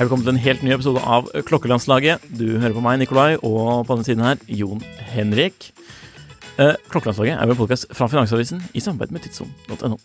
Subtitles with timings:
[0.00, 2.22] Hei, velkommen til en helt ny episode av Klokkelandslaget.
[2.32, 5.66] Du hører på meg, Nikolai, og på denne siden her, Jon Henrik.
[6.56, 9.98] Eh, Klokkelandslaget er en podkast fra Finansavisen i samarbeid med tidssonen.no.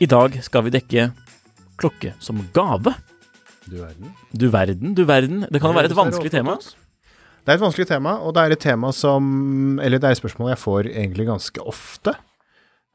[0.00, 1.06] I dag skal vi dekke
[1.76, 2.96] klokke som gave.
[3.68, 4.16] Du verden.
[4.32, 5.44] Du verden, du verden.
[5.52, 6.56] Det kan jo være et vanskelig tema.
[6.56, 10.24] Det er et vanskelig tema, og det er et tema som Eller det er et
[10.24, 12.16] spørsmål jeg får egentlig ganske ofte.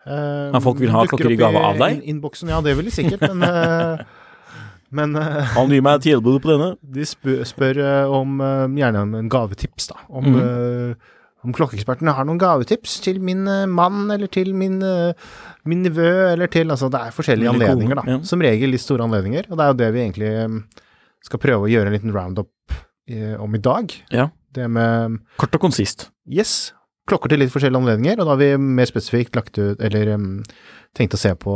[0.02, 2.02] Uh, folk vil ha klokker i gave av deg?
[2.10, 4.08] Innboksen, ja, det vil de sikkert, men eh,
[4.96, 6.74] Men uh, Han gir meg et tilbud på denne.
[6.80, 9.98] de spør, spør eh, om eh, gjerne om en gavetips, da.
[10.08, 10.38] Om, mm.
[10.40, 15.28] uh, om klokkeekspertene har noen gavetips til min eh, mann, eller til min, eh,
[15.70, 18.06] min nevø, eller til Altså, det er forskjellige kone, anledninger, da.
[18.10, 18.18] ja.
[18.28, 19.48] Som regel litt store anledninger.
[19.52, 20.88] Og det er jo det vi egentlig eh,
[21.28, 23.94] skal prøve å gjøre en liten roundup eh, om i dag.
[24.14, 24.30] Ja.
[24.58, 26.10] Det med Kort og konsist.
[26.26, 26.74] Yes.
[27.08, 30.42] Klokker til litt forskjellige anledninger, og da har vi mer spesifikt lagt ut, eller um,
[30.98, 31.54] tenkt å se på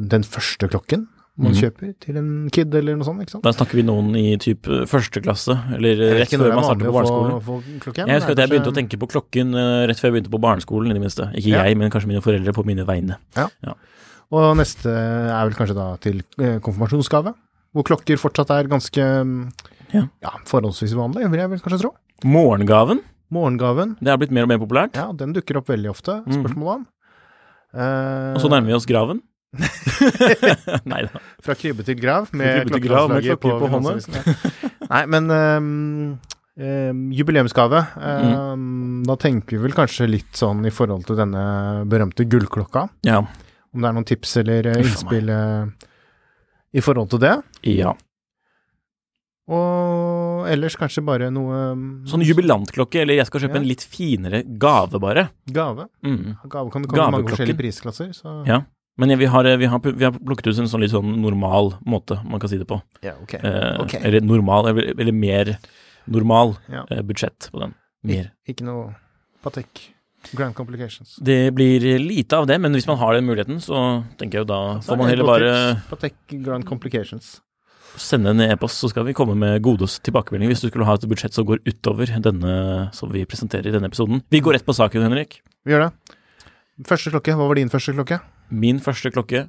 [0.00, 1.04] den første klokken
[1.36, 1.56] man mm.
[1.58, 3.42] kjøper til en kid eller noe sånt, ikke sant?
[3.42, 6.86] Da snakker vi noen i typ eh, første klasse, eller er rett før man starter
[6.86, 7.32] på barneskolen.
[7.42, 7.78] få- barneskolen.
[7.78, 10.08] få klokken, Jeg husker at jeg er begynte å tenke på klokken eh, rett før
[10.10, 11.26] jeg begynte på barneskolen, i det minste.
[11.34, 11.64] Ikke Ja.
[11.66, 13.16] jeg, men kanskje mine foreldre på mine vegne.
[14.34, 17.34] Og neste er vel kanskje da til eh, konfirmasjonsgave,
[17.74, 19.02] hvor klokker fortsatt er ganske
[19.92, 20.06] ja.
[20.22, 20.30] Ja.
[20.46, 21.92] forholdsvis vanlig, vil jeg vel kanskje tro.
[22.24, 23.02] Morgengaven,
[23.34, 24.94] Morgengaven, det har blitt mer og mer populært.
[24.94, 26.44] ja, den dukker opp veldig ofte, Mhm.
[26.44, 26.86] spørsmålet om.
[27.74, 29.20] Eh, Og så nærmer vi oss graven.
[30.90, 31.20] Nei da.
[31.44, 33.94] Fra krybbe til grav, med klokkelandslaget klokker på hånda.
[34.90, 35.68] Nei, men um,
[36.60, 37.84] um, jubileumsgave.
[38.10, 41.44] ehm, Da tenker vi vel kanskje litt sånn i forhold til denne
[41.90, 42.88] berømte gullklokka.
[43.08, 43.22] Ja.
[43.74, 45.88] Om det er noen tips eller eh, innspill eh,
[46.74, 47.36] i forhold til det.
[47.74, 47.94] ja.
[49.44, 51.56] Og ellers kanskje bare noe
[52.08, 53.60] Sånn jubilantklokke, eller jeg skal kjøpe Ja.
[53.60, 55.26] en litt finere gave, bare.
[55.52, 55.84] gave.
[56.02, 56.36] Mm.
[56.48, 58.08] Gave kan det komme i mange forskjellige prisklasser.
[58.16, 58.46] Så.
[58.48, 58.62] Ja.
[58.96, 62.20] Men vi, har, vi, har, vi har plukket ut en sånn litt sånn normal måte
[62.30, 62.78] man kan si det på.
[63.02, 63.34] Ja, ok.
[63.40, 64.00] Eh, okay.
[64.06, 65.56] Eller normal, eller, eller mer
[66.06, 66.84] normal Ja.
[66.90, 67.74] eh, budsjett på den.
[68.04, 68.30] Mer.
[68.46, 68.94] Ik ikke noe
[69.42, 69.90] Patek.
[70.32, 71.18] Grand complications.
[71.20, 74.52] Det blir lite av det, men hvis man har den muligheten, så tenker jeg jo
[74.54, 75.50] da får man heller bare.
[75.90, 77.40] Patek Grand complications.
[77.96, 81.04] sende en e-post, så skal vi komme med gode tilbakemeldinger hvis du skulle ha et
[81.06, 82.54] budsjett som går utover denne
[82.96, 84.22] som vi presenterer i denne episoden.
[84.30, 85.42] Vi går rett på saken, Henrik.
[85.64, 86.16] Vi gjør det.
[86.88, 88.18] Første klokke, hva var din første klokke?
[88.54, 89.46] Min første klokke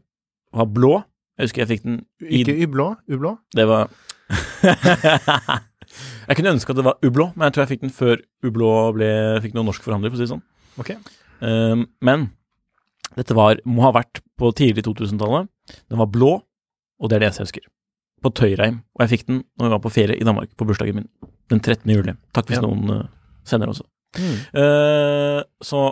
[0.56, 0.98] var blå.
[1.38, 3.34] Jeg husker jeg fikk den i Ikke ublå, ublå?
[3.56, 3.90] Det var
[6.26, 8.70] Jeg kunne ønske at det var ublå, men jeg tror jeg fikk den før ublå
[8.96, 9.10] ble,
[9.44, 10.42] fikk noen norsk forhandler, for å si det sånn.
[10.82, 10.98] Okay.
[11.46, 12.26] Um, men
[13.16, 15.48] dette var, må ha vært på tidlig 2000-tallet.
[15.92, 17.68] Den var blå, og det er det jeg husker.
[18.26, 18.82] På Tøyreim.
[18.98, 21.08] Og jeg fikk den når vi var på ferie i Danmark, på bursdagen min.
[21.54, 21.86] Den 13.
[21.94, 22.16] juli.
[22.34, 22.66] Takk hvis Ja.
[22.66, 23.06] noen uh,
[23.46, 23.86] sender også.
[24.18, 24.36] Mm.
[24.58, 25.86] Uh, så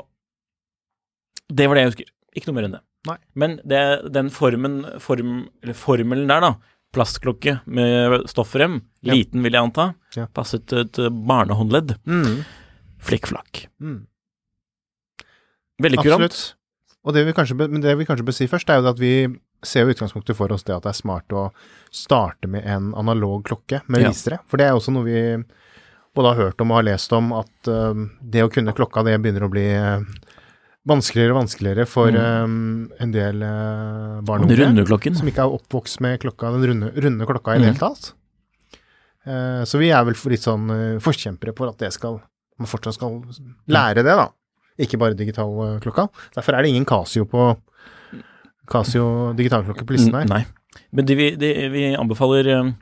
[1.53, 2.09] det var det jeg husker.
[2.33, 2.83] Ikke noe mer enn det.
[3.07, 3.17] Nei.
[3.35, 3.81] Men det,
[4.15, 6.53] den formen, form, eller formelen der, da,
[6.93, 9.13] plastklokke med stoffrem, Ja.
[9.13, 10.27] liten vil jeg anta, Ja.
[10.27, 11.97] passet et barnehåndledd.
[12.05, 12.45] Mm.
[13.03, 13.65] Flikkflakk.
[13.81, 14.05] Mm.
[15.83, 16.23] Veldig kurant.
[16.29, 16.53] Absolutt.
[17.03, 19.01] Og det vi, kanskje, men det vi kanskje bør si først, er jo det at
[19.01, 19.13] vi
[19.63, 21.49] ser jo utgangspunktet for oss det at det er smart å
[21.91, 24.09] starte med en analog klokke med Ja.
[24.13, 24.39] visere.
[24.47, 25.43] For det er også noe vi
[26.15, 29.17] både har hørt om og har lest om, at eh, det å kunne klokka, det
[29.21, 29.99] begynner å bli eh,
[30.89, 35.15] vanskeligere og vanskeligere for eh, en del uh, barn og unge.
[35.15, 37.73] som ikke er oppvokst med klokka, den runde, runde klokka i det Mhm.
[37.73, 38.13] hele tatt.
[39.25, 42.19] Uh, så vi er vel litt sånn uh, forkjempere for at det skal,
[42.59, 43.21] man fortsatt skal
[43.71, 44.27] lære det, da.
[44.77, 46.09] Ikke bare digital klokka.
[46.35, 47.53] Derfor er det ingen Casio på
[48.67, 50.25] Casio digitalklokke på listen her.
[50.25, 50.43] Mm, Nei.
[50.91, 52.73] Men de, vi, de, vi anbefaler um,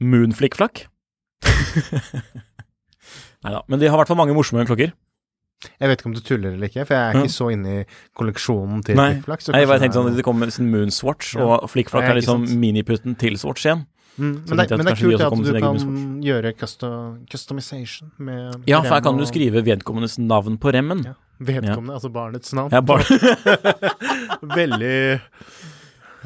[0.00, 0.86] Moonflick-flakk.
[3.44, 3.60] Nei da.
[3.68, 4.90] Men de har i hvert fall mange morsomme klokker.
[5.80, 7.22] Jeg vet ikke om du tuller eller ikke, for jeg er Ja.
[7.24, 7.84] ikke så inne i
[8.16, 9.14] kolleksjonen til Nei.
[9.14, 9.40] Flickflak.
[9.42, 11.40] så Nei, jeg bare tenkte sånn det at Det kommer sin Moonswatch, Ja.
[11.58, 13.86] og Flickflakk er, er liksom miniputten til Swatch igjen.
[14.18, 18.80] Mm, men, det, men det er kult at du kan gjøre custom, customization med Ja,
[18.82, 21.04] for her kan du skrive vedkommendes navn på remmen.
[21.04, 22.70] ja, Vedkommende, altså barnets navn.
[22.72, 23.04] Ja, bare,
[24.42, 25.20] Veldig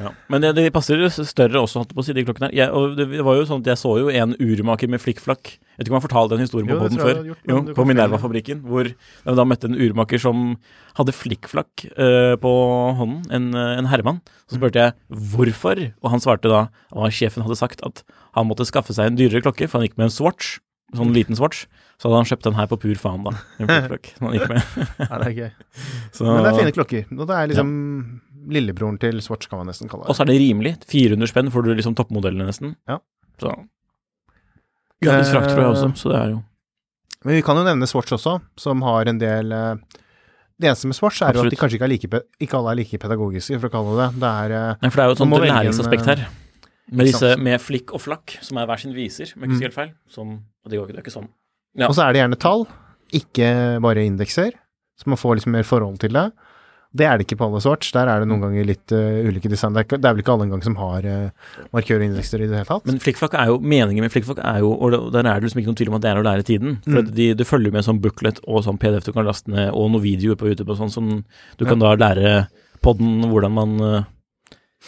[0.01, 0.11] ja.
[0.33, 2.55] Men det, det passer større også, holdt på å si, de klokkene her.
[2.57, 5.53] Jeg, og det, var jo sånn at jeg så jo en urmaker med flikkflakk.
[5.53, 7.21] Jeg vet ikke om jeg fortalt den historien på poden før.
[7.29, 7.87] gjort, Jo, på.
[7.89, 10.57] Minerva-fabrikken, hvor jeg da møtte en urmaker som
[10.97, 12.55] hadde flikkflakk uh, på
[12.99, 14.21] hånden, en, eh, en herremann.
[14.49, 14.97] Så spurte jeg
[15.33, 18.05] hvorfor, og han svarte da at sjefen hadde sagt at
[18.37, 20.59] han måtte skaffe seg en dyrere klokke, for han gikk med en Swatch,
[20.97, 21.67] sånn liten Swatch.
[22.01, 23.37] Så hadde han kjøpt den her på pur faen, da.
[23.63, 24.77] En flikkflakk som han gikk med.
[25.05, 25.51] Ja, det er gøy.
[26.17, 27.09] Så, Men det er fine klokker.
[27.15, 27.75] Og det er liksom
[28.49, 30.11] lillebroren til Swatch, kan man nesten kalle det.
[30.11, 30.77] Og så er det rimelig.
[30.91, 32.75] 400 spenn får du liksom toppmodellene nesten.
[32.89, 32.99] Ja.
[33.41, 33.53] Så
[35.03, 36.43] Gratis frakt, tror jeg Eh, også, så det er jo
[37.25, 39.75] Men vi kan jo nevne Swatch også, som har en del eh,
[40.61, 42.79] Det eneste med Swatch er jo at de kanskje ikke, er like, ikke alle er
[42.83, 44.31] like pedagogiske, for å kalle det det.
[44.47, 46.25] Er eh, Nei, for det er jo et sånt læringsaspekt her.
[46.93, 49.63] Med, disse, med flikk og flakk, som er hver sin viser, om jeg ikke Mm.
[49.67, 49.91] helt feil.
[50.13, 51.29] Som, og det går ikke, det er ikke sånn.
[51.79, 51.89] Ja.
[51.89, 52.67] Og så er det gjerne tall,
[53.17, 53.49] ikke
[53.81, 54.53] bare indekser,
[55.01, 56.27] så man får liksom mer forhold til det.
[56.95, 57.91] Det er det ikke på alle sorts.
[57.95, 58.33] Der er det Mm.
[58.35, 59.73] noen ganger litt uh, ulike design.
[59.73, 61.31] Det er, det er vel ikke alle engang som har uh,
[61.73, 62.87] markørindekser og indekser i det hele tatt.
[62.91, 65.71] Men flikkflakk er jo, meningen med flikkflakk er jo, og der er det liksom ikke
[65.73, 66.77] noen tvil om at det er å lære tiden.
[66.85, 67.11] For Mm.
[67.17, 70.03] det de, følger med sånn booklet og sånn PDF du kan laste ned, og noen
[70.05, 71.25] videoer på YouTube og sånn, som
[71.57, 72.49] du kan da lære
[72.83, 74.05] podden hvordan man uh,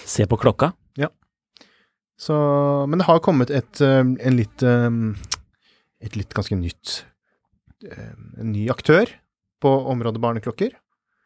[0.05, 0.73] ser på klokka.
[2.17, 2.35] Så,
[2.89, 4.87] men det har kommet et, eh, en litt eh,
[6.01, 6.93] Et litt ganske nytt
[7.91, 9.11] eh, En ny aktør
[9.61, 10.71] på området barneklokker.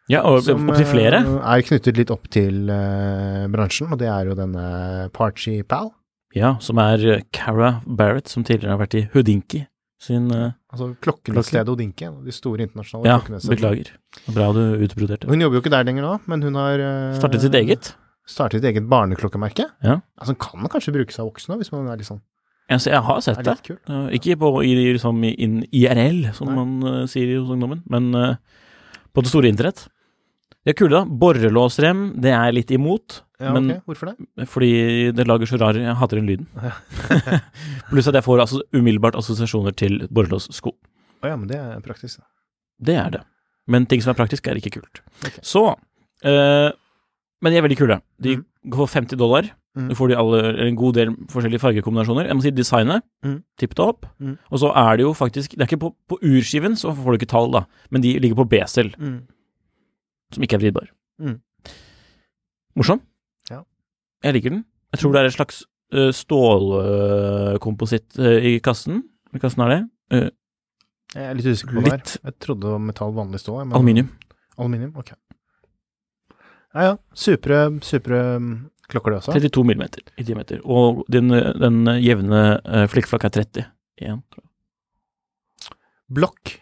[0.09, 1.23] Ja, og som, opptil flere.
[1.27, 4.67] Som er knyttet litt opp til uh, bransjen, og det er jo denne
[5.17, 5.93] Parchy Pal.
[6.37, 9.63] Ja, som er eh, Cara Barrett, som tidligere har vært i Houdinki
[9.99, 13.91] sin uh, Altså klokkenestedet Houdinki, en av de store internasjonale Ja, beklager.
[14.31, 15.29] Bra du utbroderte.
[15.31, 17.93] Hun jobber jo ikke der lenger nå, men hun har eh, Startet sitt eget.
[18.29, 19.67] Startet sitt eget barneklokkemerke.
[19.85, 19.99] Ja.
[20.21, 22.21] Altså, kan kanskje brukes av voksne, hvis man er litt sånn
[22.69, 23.57] Jeg, jeg har sett det.
[23.65, 23.79] kul.
[23.89, 26.59] Eh, ikke på i, liksom, in, IRL, som Nei.
[26.61, 28.35] man uh, sier hos ungdommen, men uh,
[29.17, 29.87] på det store internett.
[30.67, 31.05] De er kule, da.
[31.07, 33.23] Borrelåsrem, det er jeg litt imot.
[33.39, 33.85] Ja, men ok.
[33.87, 34.47] Hvorfor det?
[34.51, 34.71] fordi
[35.15, 36.49] det lager så rar Jeg hater den lyden.
[37.91, 40.75] Pluss at jeg får altså umiddelbart assosiasjoner til borrelåssko.
[41.23, 42.19] Å ja, men det er praktisk.
[42.19, 42.27] da.
[42.91, 43.23] Det er det.
[43.69, 45.03] Men ting som er praktisk, er ikke kult.
[45.23, 45.45] Okay.
[45.45, 45.65] Så
[46.25, 46.71] eh,
[47.43, 48.01] Men de er veldig kule.
[48.19, 48.45] De mm.
[48.75, 49.51] går 50 dollar.
[49.79, 49.89] Mm.
[49.93, 52.27] Du får de alle, eller en god del forskjellige fargekombinasjoner.
[52.27, 53.07] Jeg må si designet.
[53.23, 53.41] Mm.
[53.61, 54.09] Tipp det opp.
[54.19, 54.35] Mm.
[54.51, 57.21] Og så er det jo faktisk Det er ikke på, på urskiven, så får du
[57.21, 57.67] ikke tall, da.
[57.95, 58.91] Men de ligger på B-cell,
[60.35, 60.89] som ikke er vridbar.
[61.23, 61.39] Mm.
[62.79, 63.01] Morsom.
[63.51, 63.63] Ja.
[64.25, 64.65] Jeg liker den.
[64.95, 65.63] Jeg tror det er et slags
[65.95, 69.03] uh, stålkompositt i kassen.
[69.33, 69.81] Hvilken kassen er det?
[70.15, 70.29] Uh,
[71.17, 72.03] Jeg er litt usikker på det her.
[72.29, 73.63] Jeg trodde det var metall vanlig stål.
[73.67, 74.11] men- aluminium.
[74.59, 75.15] Aluminium, ok.
[76.77, 78.49] Ja ja, supre, supre um,
[78.93, 79.33] klokker det også.
[79.39, 80.61] 32 millimeter i diameter.
[80.69, 83.65] Og den, den jevne uh, flikkflakk er 30
[84.03, 84.21] igjen.
[84.31, 85.77] tror jeg.
[86.19, 86.53] Blokk.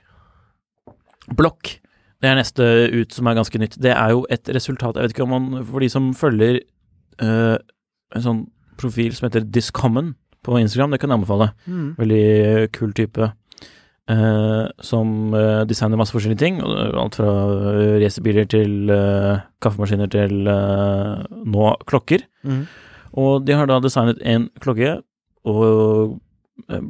[1.37, 1.73] Blokk.
[2.27, 3.77] Det er neste ut som er ganske nytt.
[3.79, 6.59] Det er jo et resultat Jeg vet ikke om man For de som følger
[7.23, 7.55] uh,
[8.17, 8.41] en sånn
[8.81, 11.47] profil som heter Discommon på Instagram, det kan jeg anbefale.
[11.67, 11.87] Mm.
[11.99, 13.31] Veldig kul type.
[14.11, 16.59] Uh, som uh, designer masse forskjellige ting.
[16.63, 17.31] Alt fra
[18.03, 18.93] racerbiler til
[19.65, 22.27] kaffemaskiner til nå klokker.
[22.47, 22.67] Mm.
[23.23, 24.99] Og de har da designet en klokke,
[25.47, 26.19] og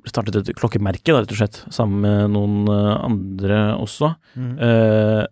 [0.08, 4.12] startet et klokkemerke, da, rett og slett, sammen med noen eh, andre også.
[4.38, 4.52] Mm.
[4.62, 5.24] Eh,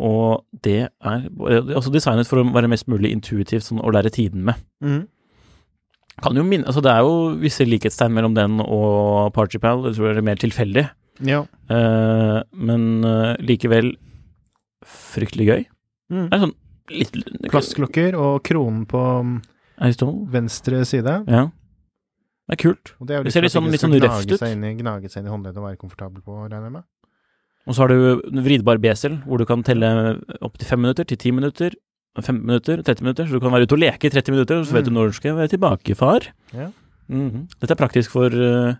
[0.00, 3.92] og det er det er også designet for å være mest mulig intuitivt sånn, å
[3.92, 4.60] lære tiden med.
[4.84, 5.02] Mm.
[6.20, 10.10] Kan jo minne, altså Det er jo visse likhetstegn mellom den og Partypal, jeg tror
[10.10, 10.86] det er mer tilfeldig.
[11.26, 11.44] Ja.
[11.72, 13.94] Eh, men eh, likevel
[14.86, 15.62] fryktelig gøy.
[16.10, 16.26] Mm.
[16.26, 16.58] Det er sånn
[16.90, 17.16] litt
[17.50, 19.36] Plastklokker og kronen på um,
[19.78, 21.20] det venstre side.
[21.30, 21.46] Ja.
[22.50, 22.94] Det er kult.
[23.00, 24.42] Og det er jo Det ser litt sånn- litt sånn røft ut.
[24.42, 26.82] Inn gnage seg inn i håndleddet og være komfortabel på, regner jeg med.
[27.68, 31.16] Og så har du vridbar besel, hvor du kan telle opp til fem minutter, til
[31.20, 31.70] ti minutter,
[32.20, 33.24] fem minutter, 30 minutter.
[33.28, 34.94] Så du kan være ute og leke i 30 minutter, og så vet du Mm.
[34.96, 36.20] når du skal være tilbake, far.
[36.52, 36.70] Ja.
[37.08, 37.48] Mhm.
[37.60, 38.74] Dette er praktisk for, eh,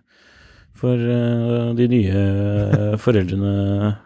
[0.73, 3.97] for eh, de nye eh, foreldrene,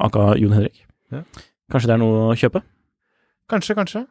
[0.00, 0.82] aka Jon Henrik.
[1.12, 1.22] Ja.
[1.70, 2.62] Kanskje det er noe å kjøpe?
[3.48, 4.06] Kanskje, kanskje.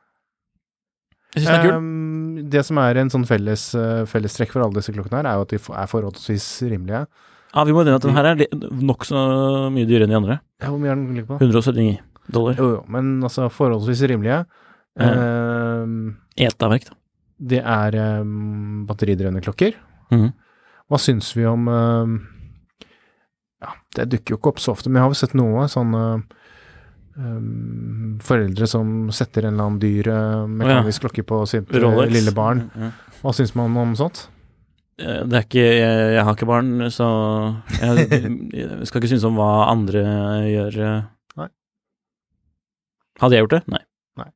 [1.35, 1.77] Jeg syns den er kul.
[1.77, 2.10] Um,
[2.51, 5.45] det som er en sånn felles, uh, fellestrekk for alle disse klokkene her, er jo
[5.47, 7.05] at de er forholdsvis rimelige.
[7.51, 8.43] Ja, vi må nevne at den her er
[8.79, 9.21] nokså
[9.75, 10.39] mye dyrere enn de andre.
[10.63, 11.39] Ja, hvor mye er den ligger på?
[11.43, 11.97] 179
[12.31, 12.59] dollar.
[12.59, 14.43] Jo, jo, men altså forholdsvis rimelige.
[14.95, 16.95] Um, Etaverk, da.
[17.51, 19.75] det er um, batteridrevne klokker.
[20.11, 20.31] Mhm.
[20.91, 22.09] hva syns vi om eh,
[23.63, 26.01] Ja, det dukker jo ikke opp så ofte, men jeg har jo sett noe sånne
[27.17, 32.13] eh, foreldre som setter en eller annen dyr eh, mekanisk klokke på sitt eh, Rolex.
[32.13, 32.65] lille barn.
[33.21, 34.27] Hva syns man om sånt?
[35.01, 37.05] Det er ikke jeg, jeg har ikke barn, så
[37.79, 38.03] jeg,
[38.53, 40.03] jeg skal ikke synes om hva andre
[40.45, 40.75] gjør.
[41.41, 41.47] Nei.
[43.23, 43.61] Hadde jeg gjort det?
[43.73, 43.81] Nei.
[44.21, 44.27] Nei.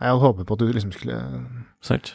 [0.00, 1.18] Jeg hadde håpet på at du liksom skulle
[1.84, 2.14] Sagt.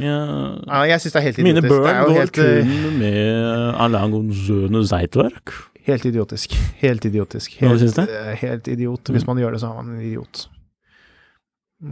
[0.00, 0.18] Ja,
[0.66, 1.64] ja, Jeg syns det er helt idiotisk.
[1.64, 5.52] Mine barn er går helt, kun med Alain Gonzone Zeitwerk.
[5.90, 6.54] Helt idiotisk.
[6.80, 7.58] Helt idiotisk.
[7.60, 8.02] Hva Helt, syns du?
[8.06, 9.10] eh, helt idiot.
[9.14, 10.46] Hvis man gjør det, så er man en idiot.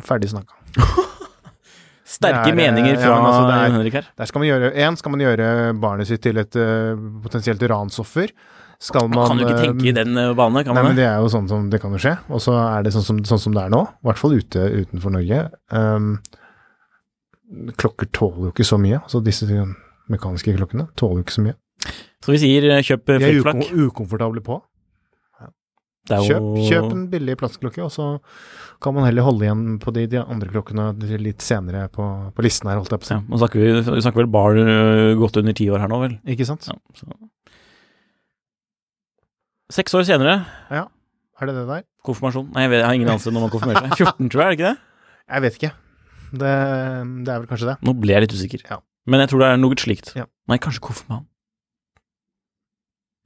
[0.06, 0.54] Ferdig snakka.
[2.08, 4.06] Sterke er, eh, meninger ja, fra men altså, det er- Henrik her.
[4.16, 5.48] Der skal man gjøre Én, skal man gjøre
[5.82, 8.32] barnet sitt til et uh, potensielt ransoffer.
[8.80, 11.02] Skal man Man kan jo ikke tenke i den bane, kan Nei, man men det?
[11.02, 12.14] det er jo sånn som det kan jo skje.
[12.30, 14.66] Og så er det sånn som, sånn som det er nå, i hvert fall ute
[14.84, 15.40] utenfor Norge.
[15.74, 16.12] Um,
[17.80, 19.00] klokker tåler jo ikke så mye.
[19.02, 19.48] Altså disse
[20.08, 21.56] mekaniske klokkene tåler jo ikke så mye.
[22.24, 23.60] Så vi sier kjøp kjøp flakk.
[23.62, 24.58] Vi er ukomfortable på.
[26.08, 28.04] Er Kjøp, jo- kjøp en billig plastklokke, og så
[28.80, 30.86] kan man heller holde igjen på de, de andre klokkene
[31.20, 33.16] litt senere på, på listen her, holdt jeg på å si.
[33.18, 35.98] Ja, nå snakker vi, vi snakker vel barn eh, godt under ti år her nå,
[36.00, 36.14] vel?
[36.32, 36.64] Ikke sant?
[36.70, 37.10] Ja, så.
[39.76, 40.38] Seks år senere,
[40.72, 41.82] Er det det der?
[42.08, 42.48] konfirmasjon.
[42.54, 43.98] Nei, jeg, vet, jeg har ingen anelse når man konfirmerer seg.
[44.08, 44.78] 14, tror jeg, er det ikke det?
[45.28, 45.72] Jeg vet ikke.
[46.28, 46.52] Det,
[47.26, 47.74] det er vel kanskje det.
[47.84, 48.64] Nå ble jeg litt usikker.
[48.72, 48.78] Ja.
[49.08, 50.14] Men jeg tror det er noe slikt.
[50.16, 50.24] Ja.
[50.48, 51.28] Nei, kanskje konfirmant.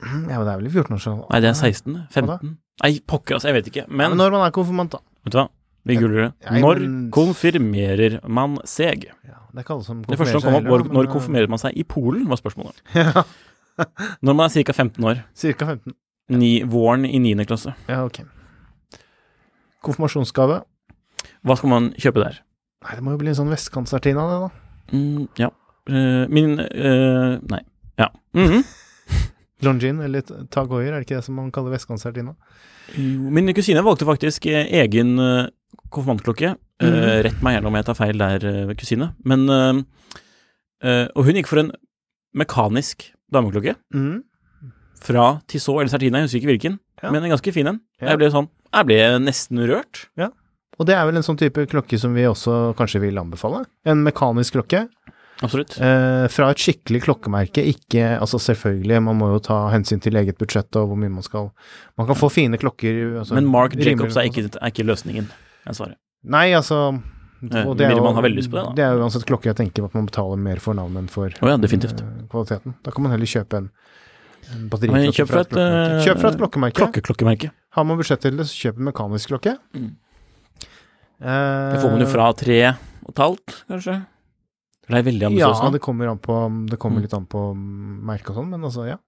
[0.03, 1.27] Ja, men det er vel i 14-årsalderen.
[1.31, 1.99] Nei, det er 16.
[2.11, 2.55] 15.
[2.83, 3.85] Nei, pokker, altså, jeg vet ikke.
[3.89, 5.03] Men, Men, når man er konfirmant, da.
[5.25, 5.49] vet du hva?
[5.87, 6.59] Vi guller det.
[6.63, 6.83] Når
[7.15, 9.09] konfirmerer man seg?
[9.27, 12.41] Ja, det Det første som kom opp, var når konfirmerer man seg i Polen, var
[12.41, 12.83] spørsmålet.
[13.73, 13.87] Ja,
[14.21, 14.73] Når man er ca.
[14.77, 15.23] 15 år.
[15.35, 15.95] Cirka 15.
[16.37, 17.47] Ni, våren i 9.
[17.49, 17.73] klasse.
[17.89, 18.21] Ja, ok.
[19.83, 20.61] Konfirmasjonsgave.
[21.43, 22.43] Hva skal man kjøpe der?
[22.85, 24.51] Nei, det må jo bli en sånn vestkantsertina, det, da.
[24.93, 25.49] Mm, ja.
[25.89, 27.63] Uh, min uh, Nei.
[27.99, 28.11] Ja.
[28.39, 28.63] Mhm.
[29.63, 32.35] Longin, eller Tag Heuer, er det ikke det som man kaller vestkonsert nå?
[32.99, 35.47] Min kusine valgte faktisk eh, egen eh,
[35.95, 36.55] konfirmantklokke.
[36.83, 38.47] Eh, uh, rett meg gjerne om jeg tar feil der,
[38.79, 39.13] kusine.
[39.25, 39.81] Men uh,
[40.85, 41.73] uh, Og hun gikk for en
[42.35, 44.23] mekanisk dameklokke Mm.
[45.03, 47.11] fra Tissot eller Sertina, jeg husker ikke hvilken, Ja.
[47.11, 47.81] men en ganske fin en.
[48.01, 48.11] Ja.
[48.13, 50.07] Jeg ble sånn Jeg ble nesten rørt.
[50.81, 53.67] Og det er vel en sånn type klokke som vi også kanskje vil anbefale.
[53.85, 54.87] En mekanisk klokke.
[55.43, 55.79] Absolutt.
[55.83, 60.39] Eh, fra et skikkelig klokkemerke, ikke Altså selvfølgelig, man må jo ta hensyn til eget
[60.39, 61.49] budsjett og hvor mye man skal
[61.99, 65.33] Man kan få fine klokker altså, Men Mark Jacobs er ikke, er ikke løsningen,
[65.67, 65.99] er svaret.
[66.23, 66.93] Nei, altså
[67.43, 70.07] Eh, og det, er jo, det, det er jo uansett klokke jeg tenker at man
[70.07, 72.77] betaler mer for navnet enn for oh, ja, eh, kvaliteten.
[72.87, 73.67] Da kan man heller kjøpe en,
[74.55, 75.97] en batteriklokke kjøp fra et, klokkemerke.
[75.97, 76.79] eh, Kjøp fra et klokkemerke.
[76.79, 77.51] Klokkeklokkemerke.
[77.75, 79.57] Har man budsjett til det, så kjøp en mekanisk klokke.
[79.75, 79.91] Mm.
[81.23, 82.61] Det får man jo fra tre
[83.03, 83.99] og et halvt, kanskje.
[84.93, 86.37] Det er veldig Ja, ambisiøst Ja, det kommer, an på,
[86.71, 87.07] det kommer Mm.
[87.07, 88.99] litt an på merke og sånn, men altså, ja.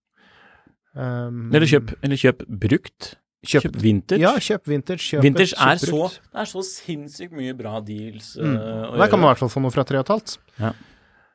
[0.94, 3.14] Um, Eller kjøp, eller kjøp brukt.
[3.44, 4.20] kjøp, Kjøp vintage.
[4.22, 5.02] Ja, kjøp vintage.
[5.02, 8.36] Kjøp vintage kjøp er så, det er så sinnssykt mye bra deals.
[8.40, 8.54] mm.
[8.56, 10.38] Uh, Der kan man i hvert fall få noe fra tre og et halvt.
[10.60, 10.72] Ja.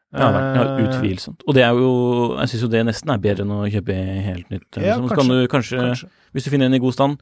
[0.09, 1.43] Ja, Eh, utvilsomt.
[1.45, 3.93] Og det er jo Jeg syns jo det nesten er bedre enn å kjøpe
[4.25, 4.65] helt nytt.
[4.81, 5.05] Ja, liksom.
[5.05, 5.15] Så kanskje.
[5.15, 6.09] kan du kanskje, Kanskje.
[6.33, 7.19] hvis du finner en i god stand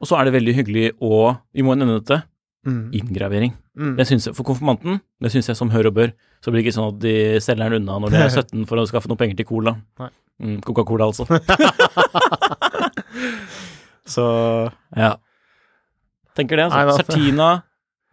[0.00, 2.22] Og så er det veldig hyggelig å Vi må nevne dette.
[2.66, 2.92] Mm.
[2.94, 3.52] Inngravering.
[3.76, 3.96] Mm.
[3.98, 6.12] Det synes jeg, For konfirmanten, det syns jeg som hør og bør.
[6.40, 8.80] Så blir det ikke sånn at de selger den unna når de er 17 for
[8.80, 9.76] å skaffe noen penger til cola.
[10.40, 11.26] Mm, Coca-Cola, altså.
[14.14, 14.24] så
[14.96, 15.14] ja.
[16.36, 16.96] Tenker det, altså.
[17.02, 17.50] Sertina,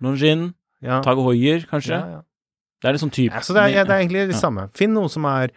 [0.04, 0.50] Longin,
[0.84, 1.00] Ja.
[1.02, 1.96] Tag Hoier, kanskje.
[1.98, 2.24] Ja, ja.
[2.78, 4.68] Det er litt sånn type Ja, så det er, det er egentlig det samme.
[4.78, 5.50] Finn noe som er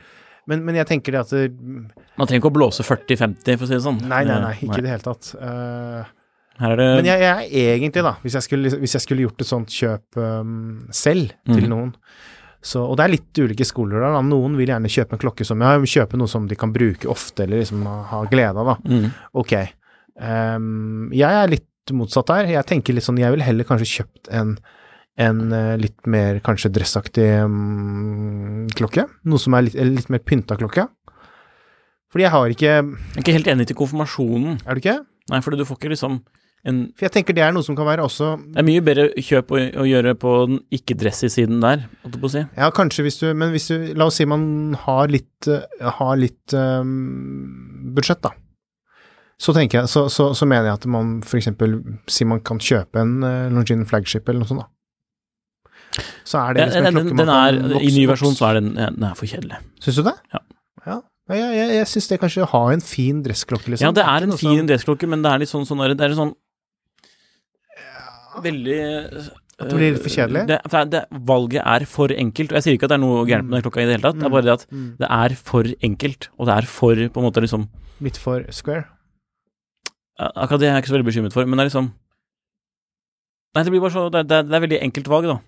[0.49, 3.69] men, men jeg tenker det at det, Man trenger ikke å blåse 40-50, for å
[3.69, 3.99] si det sånn.
[4.09, 5.29] Nei, nei, nei, Eh, ikke i det hele tatt.
[5.37, 6.09] Uh,
[6.63, 9.27] Her er det men jeg, jeg er egentlig, da, hvis jeg skulle, hvis jeg skulle
[9.27, 10.57] gjort et sånt kjøp um,
[10.97, 11.71] selv til Mhm.
[11.75, 11.93] noen
[12.63, 14.13] så, Og det er litt ulike skoler der.
[14.13, 14.21] Da.
[14.27, 17.47] Noen vil gjerne kjøpe en klokke som ja, kjøpe noe som de kan bruke ofte,
[17.47, 18.75] eller liksom ha, glede av.
[18.75, 18.77] da.
[18.85, 19.07] mm.
[19.41, 19.55] Ok.
[20.21, 22.53] Um, jeg er litt motsatt der.
[22.53, 24.53] Jeg tenker litt sånn, jeg ville heller kanskje kjøpt en,
[25.21, 29.07] en eh, litt mer kanskje dressaktig um, klokke.
[29.25, 30.85] Noe som er litt, litt mer pynta klokke.
[32.11, 32.85] Fordi jeg har ikke Jeg
[33.17, 34.61] er ikke helt enig til konfirmasjonen.
[34.67, 34.99] Er du ikke?
[35.31, 36.21] Nei, fordi du får ikke liksom
[36.69, 39.07] en For jeg tenker det er noe som kan være også Det er mye bedre
[39.17, 42.43] kjøp å, å gjøre på den ikke-dressy siden der, holdt jeg på å si.
[42.59, 45.65] Ja, kanskje hvis du Men hvis du La oss si man har litt eh,
[46.01, 48.35] Har litt um, budsjett, da.
[49.41, 51.79] Så jeg Så, så, så mener jeg at man for eksempel
[52.13, 54.69] Si man kan kjøpe en uh, Longines flagship eller noe sånt, da.
[56.29, 58.37] Så er det Ja, liksom en den, klokke man er, kan vokse- I ny versjon
[58.37, 59.59] så er den, den er for kjedelig.
[59.83, 60.15] Syns du det?
[60.37, 60.43] Ja.
[60.85, 60.99] Ja,
[61.33, 63.89] ja jeg, jeg, jeg syns det kanskje å ha en fin dressklokke, liksom.
[63.89, 66.21] Ja, det er en fin dressklokke, men det er litt sånn, sånn Det er en
[66.21, 66.33] sånn
[68.45, 68.79] veldig
[69.61, 70.43] At det blir litt for kjedelig?
[70.49, 72.53] Det, det, det, valget er for enkelt.
[72.53, 74.07] Og jeg sier ikke at det er noe gærent med den klokka i det hele
[74.09, 74.21] tatt.
[74.21, 74.87] Det er bare det at Mm.
[75.03, 77.69] det er for enkelt, og det er for på en måte liksom
[78.01, 78.87] Litt for square?
[80.21, 81.93] Akkurat det er jeg ikke så veldig bekymret for, men det er liksom
[83.55, 85.39] Nei, det blir bare så Det, det, det er veldig enkelt valg, da.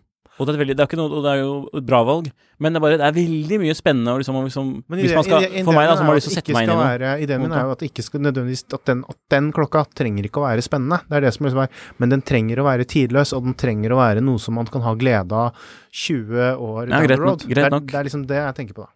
[0.42, 2.30] Og det er, veldig, det er ikke noe, det er jo et bra valg,
[2.62, 5.14] men det er bare Det er veldig mye spennende og liksom, og liksom Men Hvis
[5.16, 6.78] man skal ideen For meg, da, som har lyst til å sette meg inn i
[6.78, 10.26] noe Ideen min er jo at ikke skal nødvendigvis at den, at den klokka trenger
[10.26, 10.98] ikke å være spennende.
[11.06, 13.94] Det er det som liksom er Men den trenger å være tidløs, og den trenger
[13.94, 17.60] å være noe som man kan ha glede av 20 år Ja, greit nok, greit
[17.60, 17.86] det, er, nok.
[17.90, 18.92] det er liksom det jeg tenker på, da.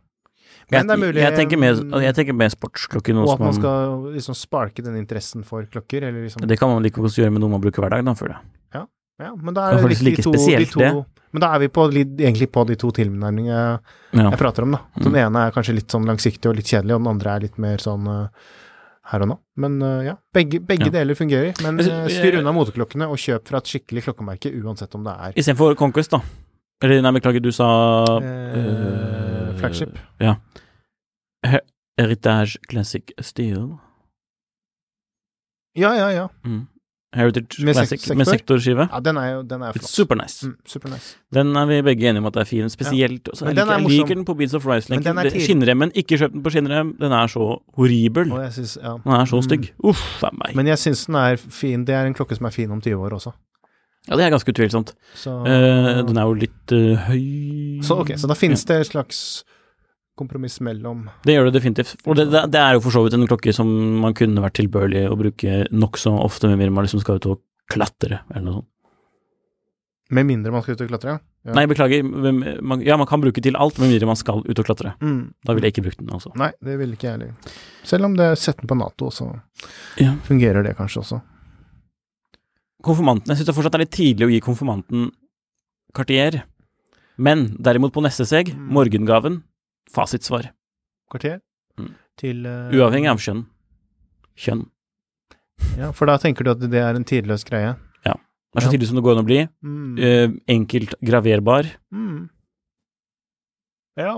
[0.72, 3.14] Men det er mulig jeg, tenker mer, jeg tenker mer sportsklokke.
[3.14, 6.72] Og at man man, skal liksom sparke den interessen for klokker, eller liksom det kan
[6.72, 8.48] man like godt gjøre med noe man bruker hver dag, da, føler jeg.
[8.74, 8.82] Ja,
[9.18, 11.86] men da er det de like to, spesielt, de to, Men da er vi på,
[11.92, 13.80] egentlig på de to tilnærmingene
[14.12, 14.30] Ja.
[14.30, 14.78] jeg prater om, da.
[15.00, 15.18] Den Mm.
[15.26, 17.76] ene er kanskje litt sånn langsiktig og litt kjedelig, og den andre er litt mer
[17.78, 18.28] sånn eh,
[19.10, 19.38] her og nå.
[19.56, 20.90] Men eh, ja, begge, begge Ja.
[20.90, 21.54] deler fungerer.
[21.62, 25.12] Men Jeg eh, styr unna moteklokkene, og kjøp fra et skikkelig klokkemerke, uansett om det
[25.18, 26.20] er Istedenfor Conquest, da.
[26.82, 29.96] Eller nei, beklager, du sa eh, flagship.
[30.20, 30.36] Ja.
[31.98, 33.78] Heritage Classic Steel.
[35.76, 36.28] Ja, ja, ja.
[36.44, 36.66] Mm.
[37.16, 38.86] Heritage Med Classic med sektorskive.
[38.92, 39.88] Ja, den er jo den er flott.
[39.88, 40.46] super nice.
[40.46, 41.16] Mm, super nice.
[41.34, 42.68] Den er vi begge enige om at det er fin.
[42.70, 43.46] Spesielt ja.
[43.46, 44.90] Men jeg, den liker, er liker den på Beats of Rice.
[44.92, 46.94] Men den Det- tid- Skinnremmen, ikke kjøp den på skinnrem.
[47.00, 48.32] Den er så horribel.
[48.32, 48.96] Og jeg synes, ja.
[49.04, 49.42] Den er så Mm.
[49.48, 49.70] stygg.
[49.84, 50.54] Uff a meg.
[50.54, 51.84] Men jeg syns den er fin.
[51.84, 53.32] Det er en klokke som er fin om 20 år også.
[54.08, 54.92] Ja, det er ganske utvilsomt.
[55.16, 58.86] Så, uh, den er jo litt uh, høy så ok, så da finnes det et
[58.92, 59.42] slags
[60.16, 61.96] kompromiss mellom Det gjør det definitivt.
[62.06, 63.68] Og det, det, er jo for så vidt en klokke som
[64.02, 68.22] man kunne vært tilbørlig å bruke nokså ofte, med man liksom skal ut og klatre,
[68.32, 68.70] eller noe sånt.
[70.16, 71.16] Med mindre man skal ut og klatre.
[71.46, 71.54] Ja.
[71.56, 72.04] Nei, beklager.
[72.06, 74.92] Man, ja, man kan bruke til alt, med mindre man skal ut og klatre.
[75.02, 75.32] Mm.
[75.42, 76.30] Da ville jeg ikke brukt den, altså.
[76.38, 77.56] Nei, det ville ikke jeg heller.
[77.86, 79.32] Selv om det er sett den på Nato, så
[79.98, 80.14] Ja.
[80.28, 81.20] fungerer det kanskje også.
[82.86, 85.10] Konfirmanten Jeg syns det fortsatt er litt tidlig å gi konfirmanten
[85.96, 86.44] Cartier.
[87.18, 88.68] Men derimot på neste seg, Mm.
[88.70, 89.42] morgengaven,
[89.92, 90.52] fasitsvar.
[91.12, 91.40] Kvarter
[91.76, 91.90] Mm.
[92.16, 93.42] til uh, Uavhengig av kjønn.
[94.40, 94.62] Kjønn.
[95.76, 97.74] Ja, for da tenker du at det er en tidløs greie?
[98.06, 98.14] Ja.
[98.16, 99.42] Det er så tidlig som det går an å bli.
[99.60, 99.98] Mm.
[100.00, 101.68] Uh, enkelt graverbar.
[101.92, 102.30] Mm.
[104.00, 104.14] Ja,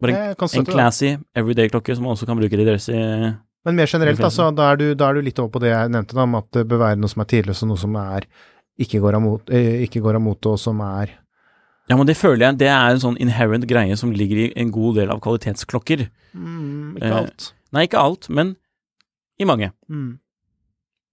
[0.00, 2.98] Bare en, En classy everyday-klokke som man også kan bruke til dress i
[3.66, 5.90] Men mer generelt, altså, da er, du, da er du litt over på det jeg
[5.90, 8.28] nevnte, da, om at det bør være noe som er tidløst, og noe som er
[8.78, 11.16] ikke går av mot, eh, ikke går av mote, og som er
[11.88, 14.70] Ja, men det føler jeg det er en sånn inherent greie som ligger i en
[14.74, 16.08] god del av kvalitetsklokker.
[16.34, 17.52] mm, Ikke Eh, alt.
[17.72, 18.56] Nei, ikke alt, men
[19.40, 19.70] i mange.
[19.88, 20.18] Mm.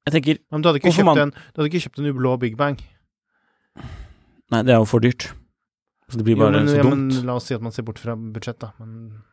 [0.05, 1.17] Jeg tenker Men du hadde ikke kjøpt man...
[1.17, 2.77] en, du hadde ikke kjøpt en ublå Big Bang?
[4.51, 5.29] Nei, det er jo for dyrt.
[6.11, 7.13] Så det blir Jo, bare men, så ja, dumt.
[7.15, 8.73] men la oss si at man ser bort fra budsjett, da.
[8.79, 9.23] Men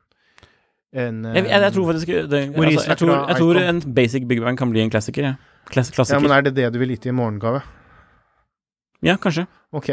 [0.92, 4.40] en Jeg, jeg, jeg tror faktisk det, altså, jeg, tror, jeg tror en basic Big
[4.40, 5.22] Bang kan bli en klassiker.
[5.33, 5.35] Ja.
[5.68, 7.62] Klass, Ja, men er det det du vil gi til i morgengave?
[9.02, 9.46] Ja, kanskje.
[9.72, 9.92] Ok.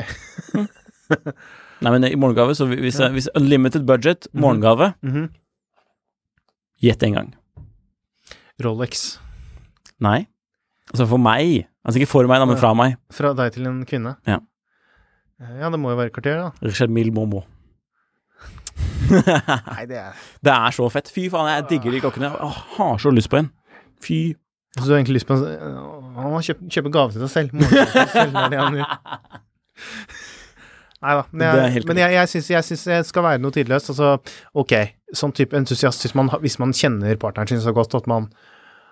[1.83, 3.09] Nei, men i morgengave, så hvis, Ja.
[3.13, 5.29] hvis unlimited budget, morgengave morgengave, -hmm.
[6.81, 7.35] gjett en gang.
[8.63, 9.19] Rolex.
[9.99, 10.27] Nei.
[10.91, 11.67] Altså for meg.
[11.85, 12.97] Altså ikke for meg, da, men fra meg.
[13.11, 14.15] Fra deg til en kvinne?
[14.27, 14.39] Ja.
[15.41, 16.51] Eh, Ja, det må jo være kvarter, da.
[16.61, 17.43] Richard Mille Momo.
[19.09, 20.11] Nei, det er
[20.43, 21.09] Det er så fett.
[21.09, 22.29] Fy faen, jeg digger de klokkene.
[22.29, 23.49] Jeg har så lyst på en.
[24.03, 24.35] Fy.
[24.77, 25.43] Så du har egentlig lyst på en
[26.19, 27.53] Han må kjøpe, kjøpe gave til deg selv.
[27.53, 28.83] Må kjøpe selv,
[30.99, 31.25] Nei da.
[31.31, 33.91] Men jeg, men jeg, jeg syns jeg syns det skal være noe tidløst.
[33.93, 34.13] Altså,
[34.59, 34.75] ok,
[35.15, 38.27] sånn type entusiast hvis man, hvis man kjenner partneren sin så godt at man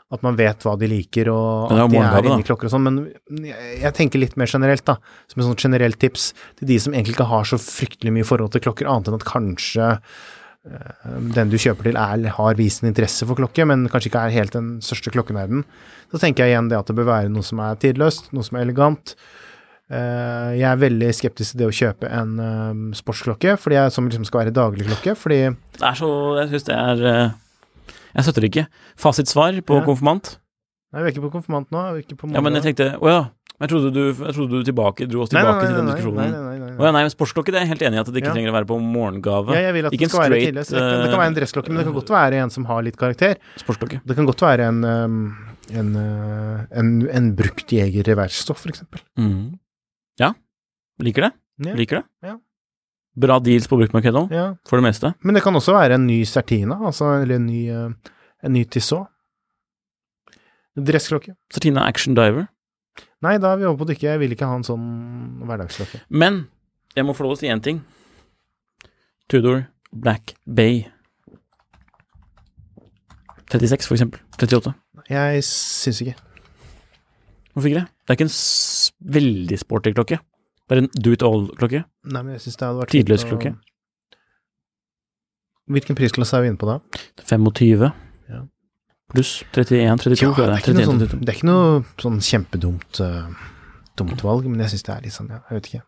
[0.07, 2.85] at man vet hva de liker, og at de er inni klokker og sånn.
[2.85, 4.95] Men jeg, jeg tenker litt mer generelt, da.
[5.27, 8.53] Som et sånt generelt tips til de som egentlig ikke har så fryktelig mye forhold
[8.55, 12.91] til klokker, annet enn at kanskje eh, den du kjøper til er, har vist en
[12.93, 15.67] interesse for klokke, men kanskje ikke er helt den største klokkenerden.
[16.13, 18.61] Så tenker jeg igjen det at det bør være noe som er tidløst, noe som
[18.61, 19.17] er elegant.
[19.87, 24.09] Eh, jeg er veldig skeptisk til det å kjøpe en eh, sportsklokke, fordi jeg, som
[24.09, 25.37] liksom skal være dagligklokke, fordi
[25.79, 26.09] Det er så
[26.41, 27.29] Jeg syns det er eh,
[28.17, 28.65] Jeg støtter det ikke.
[28.99, 29.85] Fasitsvar på Ja.
[29.87, 30.33] konfirmant.
[30.91, 31.85] Nei, vi er ikke på konfirmant nå,
[32.19, 33.21] på Ja, men jeg tenkte Å ja.
[33.57, 36.17] Jeg trodde du, jeg trodde du tilbake, dro oss Nei, tilbake nei, til den diskusjonen.
[36.19, 38.01] Nei, nei, nei, nei, Å ja, nei, men sportsklokke, det er jeg helt enig i
[38.03, 38.33] at det ikke Ja.
[38.35, 39.55] trenger å være på morgengave.
[39.55, 40.53] Ja, jeg vil at Ikke det skal være straight.
[40.53, 42.83] Det, kan- det kan være en dressklokke, men det kan godt være en som har
[42.85, 43.33] litt karakter.
[43.57, 44.01] Sportsklokke.
[44.05, 45.37] Det kan godt være en, um,
[45.73, 49.01] en, uh, en, en brukt jeger reversstoff, for eksempel.
[50.19, 50.33] Ja.
[51.03, 51.31] Liker det.
[51.65, 51.73] Ja.
[51.77, 52.05] Liker det.
[52.29, 52.37] Ja.
[53.17, 54.55] Bra deals på bruktmarkedet òg, Ja.
[54.67, 55.13] for det meste.
[55.23, 58.63] Men det kan også være en ny Sertina, altså, eller en ny, uh, en ny
[58.65, 59.07] Tissot.
[60.77, 61.35] Dressklokke.
[61.51, 62.47] Sertina Action Diver.
[63.25, 63.97] Nei, da er vi over på det.
[64.03, 66.03] Jeg vil ikke ha en sånn hverdagsklokke.
[66.09, 66.43] Men
[66.95, 67.81] jeg må få lov å si én ting.
[69.27, 70.85] Tudor Black Bay.
[73.49, 74.19] 36, for eksempel.
[74.37, 74.73] 38.
[75.09, 76.15] Jeg syns ikke.
[77.57, 77.87] Hvorfor ikke det?
[78.05, 78.35] Det er ikke en
[79.17, 80.19] veldig sporty klokke.
[80.67, 81.79] Det er en do it all-klokke.
[82.05, 83.53] Nei, men jeg synes det hadde vært Tidløs å- klokke.
[85.67, 86.77] Hvilken prisklasse er vi inne på da?
[87.27, 87.87] 25
[88.29, 88.41] Ja.
[89.11, 90.85] pluss 31, 32, Ja, det, er ikke noe er.
[90.85, 91.19] 31, sånn, 32.
[91.25, 93.27] det er ikke noe sånn kjempedumt eh,
[93.97, 95.83] dumt valg, men jeg syns det er litt sånn, ja, jeg vet ikke.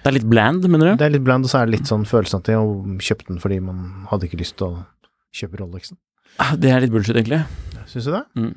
[0.00, 0.96] Det er litt bland, mener du?
[0.96, 2.58] Det er litt bland, og så er det litt sånn følelsen at jeg
[3.08, 4.86] kjøpte den fordi man hadde ikke lyst til å
[5.32, 5.96] kjøpe Rolexen.
[6.38, 7.44] Ah, Det er litt bullshit, egentlig.
[7.86, 8.24] Syns du det?
[8.36, 8.54] Mm.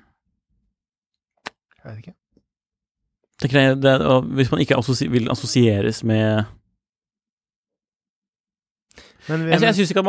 [1.84, 2.16] Jeg vet ikke.
[3.42, 3.94] Jeg, det,
[4.38, 6.46] hvis man ikke assosi vil assosieres med
[9.30, 10.02] Men, Jeg, jeg syns ikke,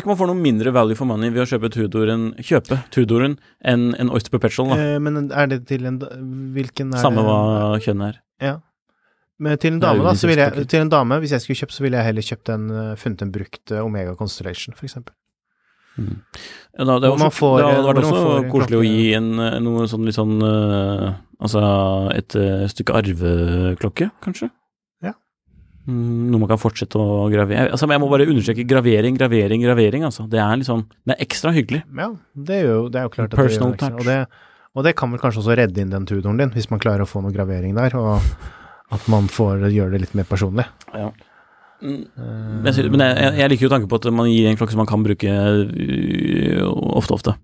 [0.00, 3.34] ikke man får noe mindre value for money ved å kjøpe Tudoren kjøpe Tudoren
[3.68, 4.70] enn en Oyster Perpetual.
[4.72, 4.78] Da.
[4.80, 5.98] eh, men er det til en
[6.56, 7.26] Hvilken er Samme det?
[7.28, 8.20] hva kjønnet er.
[8.42, 8.54] Ja.
[9.42, 11.74] Men til en dame, da, så ville jeg, til en dame, hvis jeg skulle kjøpt,
[11.76, 15.12] så ville jeg heller kjøpt en, eh, funnet en brukt eh, Omega Constellation, for eksempel.
[15.98, 19.26] Ja, da, det, var man får- det hadde vært også koselig å gi en,
[19.66, 21.08] noe sånn litt sånn eh,
[21.42, 21.60] Altså
[22.14, 24.48] et eh, stykke arveklokke, kanskje?
[25.02, 25.12] Ja.
[25.88, 30.04] Mm, Noe man kan fortsette å gravere altså, Jeg må bare understreke gravering, gravering, gravering.
[30.06, 30.28] Altså.
[30.30, 31.82] Det er liksom Det er ekstra hyggelig.
[31.98, 33.98] Ja, det er jo, det er jo klart at Personal det gjør touch.
[33.98, 36.80] Og det, og det kan vel kanskje også redde inn den tudoren din, hvis man
[36.80, 38.22] klarer å få noe gravering der, og
[38.94, 40.64] at man får gjøre det litt mer personlig.
[40.94, 41.10] Ja.
[41.82, 42.04] Mm.
[42.14, 44.78] Eh, men jeg, jeg- jeg liker jo tanken på at man gir en klokke som
[44.84, 46.62] man kan bruke øh,
[46.94, 47.34] ofte, ofte.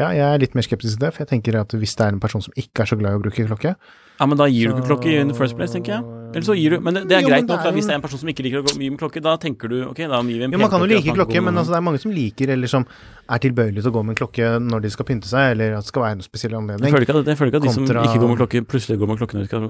[0.00, 2.14] Ja, jeg er litt mer skeptisk til det, for jeg tenker at hvis det er
[2.14, 3.74] en person som ikke er så glad i å bruke klokke
[4.20, 6.04] Ja, men da gir du ikke klokke in the first place, tenker jeg.
[6.36, 7.92] Eller så gir du Men det, det er Jo, greit nok, er jo- Hvis det
[7.94, 9.96] er en person som ikke liker å gå mye med klokke, da tenker du ok,
[10.08, 12.00] da gir vi en Jo, man kan jo like klokke, men altså, det er mange
[12.00, 12.84] som liker, eller som
[13.28, 15.84] er tilbøyelige til å gå med en klokke når de skal pynte seg, eller at
[15.84, 16.92] det skal være noen spesiell Jeg anledning.
[16.96, 19.08] føler ikke at, jeg føler ikke at de som ikke går med klokke, plutselig går
[19.12, 19.64] med klokke når de skal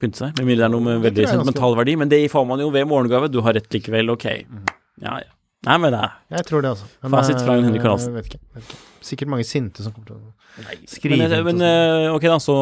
[0.00, 0.28] pynte seg.
[0.38, 1.96] Med mindre det er noe med veldig jeg er ganske- sentimental verdi.
[1.98, 3.30] Men det får man jo ved morgengave.
[3.32, 4.24] Du har rett likevel, ok.
[4.48, 4.68] Mhm.
[5.02, 5.30] Ja, ja.
[5.66, 6.84] Nei, men det er Jeg tror det, altså.
[7.02, 8.12] Men, Fasit fra eh, Henrik Karlsen.
[8.14, 8.87] Vet ikke, vet ikke.
[9.04, 12.06] Sikkert mange sinte som kommer til å skrive Men, inn men sånn.
[12.08, 12.56] eh, ok, da, så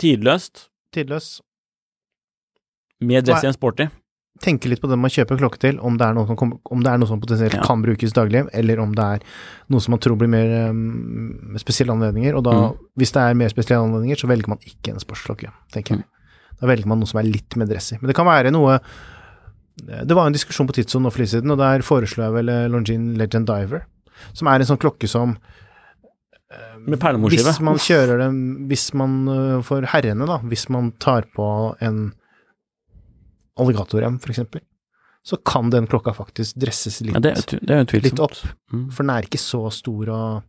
[0.00, 1.40] Tidløst, Tidløst.
[3.00, 3.88] med dress i en sporty.
[4.40, 6.80] Tenke litt på den man kjøper klokke til, om det er noe som, kom, om
[6.84, 7.62] det er noe som potensielt Ja.
[7.64, 9.20] kan brukes daglig, eller om det er
[9.68, 12.36] noe som man tror blir mer um, spesielle anledninger.
[12.36, 12.78] Og da, Mm.
[12.96, 16.04] hvis det er mer spesielle anledninger, så velger man ikke en sportsklokke, tenker jeg.
[16.60, 17.98] Da velger man noe som er litt mer dressy.
[18.00, 18.80] Men det kan være noe
[19.80, 22.46] Det var en diskusjon på Tidsson nå for litt siden, og der foreslo jeg vel
[22.70, 22.70] Longin
[23.14, 23.86] Longines Legend Diver,
[24.32, 25.36] som er en sånn klokke som
[26.82, 27.46] Med perlemorskive.
[27.46, 28.38] Hvis man kjører dem
[28.70, 31.46] Hvis man øh, For herrene, da, hvis man tar på
[31.80, 32.08] en
[33.60, 34.62] alligatorrem, eksempel,
[35.22, 38.38] så kan den klokka faktisk dresses litt, Ja, det, er det er litt opp.
[38.72, 38.86] Mm.
[38.94, 40.46] For den er ikke så stor og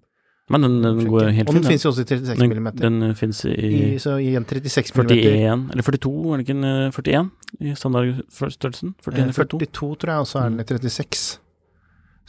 [0.52, 2.80] Men den, den går helt Og den finnes jo også i 36 Den, mm.
[2.80, 6.58] den fins I, i så i en 36 mm 41, eller 42, er det ikke
[6.58, 7.30] en eh, 41
[7.60, 8.96] i standardstørrelsen?
[9.04, 9.60] 41 eh, 42?
[9.60, 11.40] 42, tror jeg, og så er den i 36.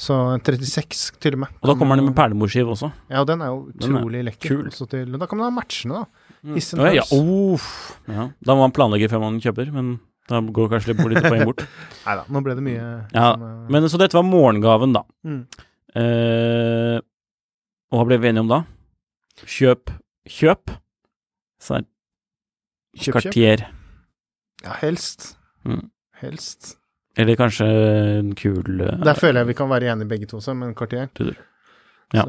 [0.03, 1.59] Så en 36 til og med.
[1.63, 2.89] Og da kommer den med perlemorskive også.
[3.13, 4.65] Ja, den er jo utrolig er lekker.
[4.91, 6.31] til, da kan man ha matchende, da.
[6.43, 6.57] Mm.
[6.59, 7.67] ja, ja, oh,
[8.11, 8.25] ja.
[8.43, 9.93] Da må man planlegge før man kjøper, men
[10.27, 11.63] da går kanskje litt, litt poeng bort.
[12.07, 12.83] Nei da, nå ble det mye
[13.15, 15.05] Ja, eh, Men Så dette var morgengaven, da.
[15.23, 15.41] mm.
[15.93, 16.99] Eh,
[17.93, 18.63] og hva ble vi enige om da?
[19.45, 19.93] Kjøp.
[20.25, 20.73] Kjøp.
[21.63, 23.17] Så er Kjøp, kjøp.
[23.19, 23.67] Cartier.
[24.65, 25.35] Ja, helst.
[25.69, 25.91] Mm.
[26.23, 26.79] Helst.
[27.17, 27.67] Eller kanskje
[28.19, 31.11] en kul eh, Der føler jeg vi kan være enige begge to, som men Cartier.
[32.15, 32.25] Ja.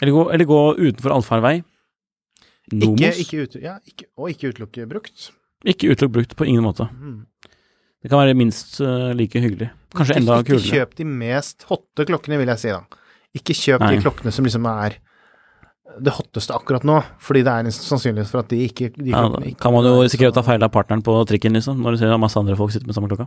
[0.00, 1.60] Eller, gå, eller gå utenfor allfarvei.
[2.72, 3.00] Nomos.
[3.00, 5.30] ikke, Ikke, ikke, ute, ja, ikke, og ikke utelukke brukt.
[5.66, 6.86] utelukk brukt på ingen måte.
[6.94, 7.26] Mm.
[8.00, 9.70] Det kan være minst uh, like hyggelig.
[9.94, 12.80] Kanskje Ikke- enda Ikke kjøp de mest hotte klokkene, vil jeg si da.
[13.36, 13.96] Ikke kjøp Nei.
[13.96, 14.96] de klokkene som liksom er
[16.00, 19.24] det hotteste akkurat nå, fordi det er en sannsynlighet for at de ikke de Ja,
[19.28, 21.80] da ikke kan man jo er risikere å ta feil av partneren på trikken, liksom,
[21.82, 23.26] når du ser masse andre folk sitter med samme klokka.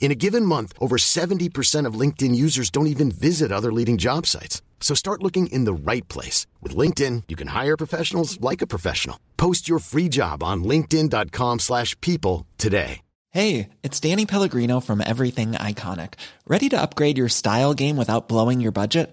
[0.00, 4.26] In a given month, over 70% of LinkedIn users don't even visit other leading job
[4.26, 4.62] sites.
[4.80, 6.46] So start looking in the right place.
[6.62, 9.18] With LinkedIn, you can hire professionals like a professional.
[9.38, 13.00] Post your free job on linkedin.com/people slash people today.
[13.30, 16.14] Hey, it's Danny Pellegrino from Everything Iconic.
[16.46, 19.12] Ready to upgrade your style game without blowing your budget?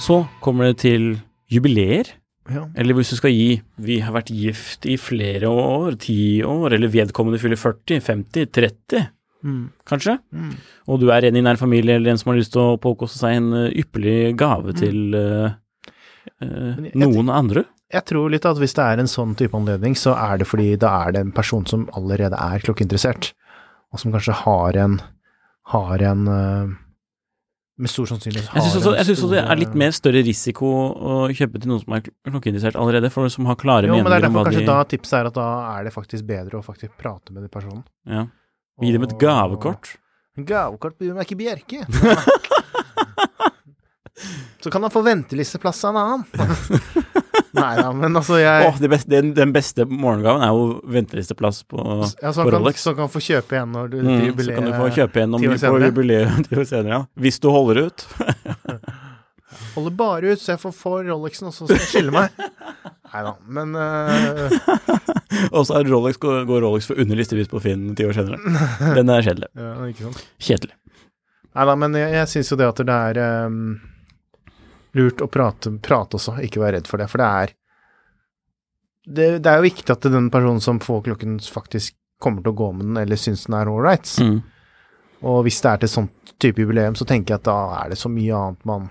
[0.00, 1.12] Så kommer det til
[1.52, 2.08] jubileer.
[2.50, 2.64] Ja.
[2.74, 6.88] Eller hvis du skal gi 'vi har vært gift i flere år, ti år', eller
[6.88, 9.08] 'vedkommende fyller 40, 50, 30',
[9.42, 9.70] Mm.
[9.86, 10.18] kanskje.
[10.34, 10.56] Mm.
[10.88, 13.18] Og du er en i nær familie eller en som har lyst til å påkoste
[13.18, 15.50] seg en eh, ypperlig gave til uh,
[16.42, 16.84] Mm.
[16.84, 17.64] Jeg- noen andre.
[17.92, 20.76] Jeg tror litt at hvis det er en sånn type anledning, så er det fordi
[20.78, 23.32] da er det en person som allerede er klokkeinteressert,
[23.92, 25.00] og som kanskje har en
[25.70, 26.70] har en øh,
[27.80, 30.22] Med stor sannsynlighet har Jeg syns også, jeg synes også det er litt mer større
[30.26, 30.66] risiko
[31.10, 34.18] å kjøpe til noen som er klokkeindisert allerede, for som har klare Jo, men det
[34.18, 35.46] er derfor kanskje de da tipset er at da
[35.78, 37.84] er det faktisk bedre å faktisk prate med den personen.
[38.06, 38.26] ja.
[38.80, 39.90] Gi dem et Og- gavekort.
[40.40, 41.80] Gavekort blir meg ikke Bjerke.
[44.60, 46.24] Så kan han få ventelisteplass av en annen.
[47.56, 51.64] Nei da, men altså jeg oh, det beste, den, den beste morgengaven er jo ventelisteplass
[51.66, 52.84] på, ja, så, på kan, Rolex.
[52.86, 55.20] så kan du få kjøpe igjen når du Mm, til så kan du få kjøpe
[55.20, 57.00] igjen om du år på jubileet ti år senere, ja.
[57.20, 58.06] Hvis du holder ut.
[59.74, 62.34] Holder bare ut, så jeg får få Rolexen, og så skal jeg skille meg.
[63.10, 64.58] Nei da, men uh...
[65.56, 68.38] Og så Rolex, går, Rolex for under listepris på Finn ti år senere.
[68.98, 69.50] Den er kjedelig.
[69.58, 70.12] ja.
[70.38, 70.76] Kjedelig.
[71.50, 73.64] Nei da, men jeg, jeg syns jo det at det er øhm,
[74.98, 77.08] lurt å prate, prate også, ikke være redd for det.
[77.12, 77.52] For det er
[79.10, 82.58] det, det er jo viktig at den personen som får klokken, faktisk kommer til å
[82.58, 84.10] gå med den, eller syns den er ålreit.
[84.20, 84.42] Mm.
[85.30, 87.98] Og hvis det er til sånt type jubileum, så tenker jeg at da er det
[88.00, 88.90] så mye annet man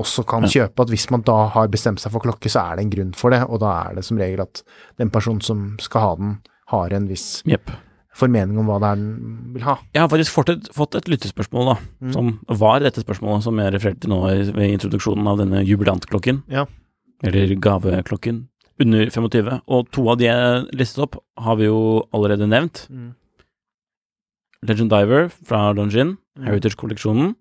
[0.00, 0.48] også kan Ja.
[0.48, 0.82] kjøpe.
[0.82, 3.30] At hvis man da har bestemt seg for klokke, så er det en grunn for
[3.30, 3.42] det.
[3.48, 4.62] Og da er det som regel at
[4.98, 6.38] den personen som skal ha den,
[6.72, 7.70] har en viss Jepp.
[8.14, 9.74] Formening om hva det er den vil ha.
[9.94, 12.12] Jeg har faktisk fått et, fått et lyttespørsmål, da, Mm.
[12.12, 16.42] som var dette spørsmålet som jeg refererte til nå i- ved introduksjonen av denne jubilantklokken.
[16.48, 16.66] Ja.
[17.22, 18.48] Eller gaveklokken.
[18.80, 19.60] Under 25.
[19.68, 22.88] Og to av de jeg listet opp, har vi jo allerede nevnt.
[24.62, 26.46] Legend Diver fra Longin, Mm.
[26.46, 27.36] Heritage-kolleksjonen.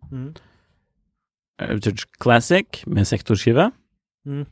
[1.59, 3.71] Heritage Classic med sektorskive.
[4.27, 4.45] Mm.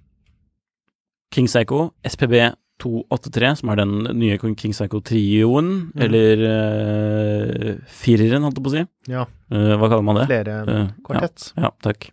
[1.34, 6.02] King Psycho SPB 283, som er den nye King Psycho-trioen, Mm.
[6.08, 8.86] eller uh, fireren, holdt jeg på å si.
[9.14, 10.28] Ja, Uh, hva kaller man det?
[10.30, 11.50] flere uh, kvartett.
[11.58, 12.06] Ja, ja takk.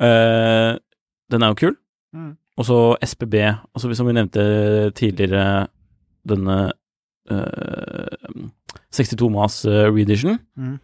[0.00, 0.76] uh,
[1.32, 1.76] den er jo kul.
[2.14, 2.34] Mm.
[2.58, 3.34] Og så SPB,
[3.72, 4.42] altså som vi nevnte
[4.98, 5.68] tidligere,
[6.28, 6.56] denne
[7.30, 8.42] eh,
[8.92, 10.36] 62 Mas uh, reedition.
[10.58, 10.74] Mm.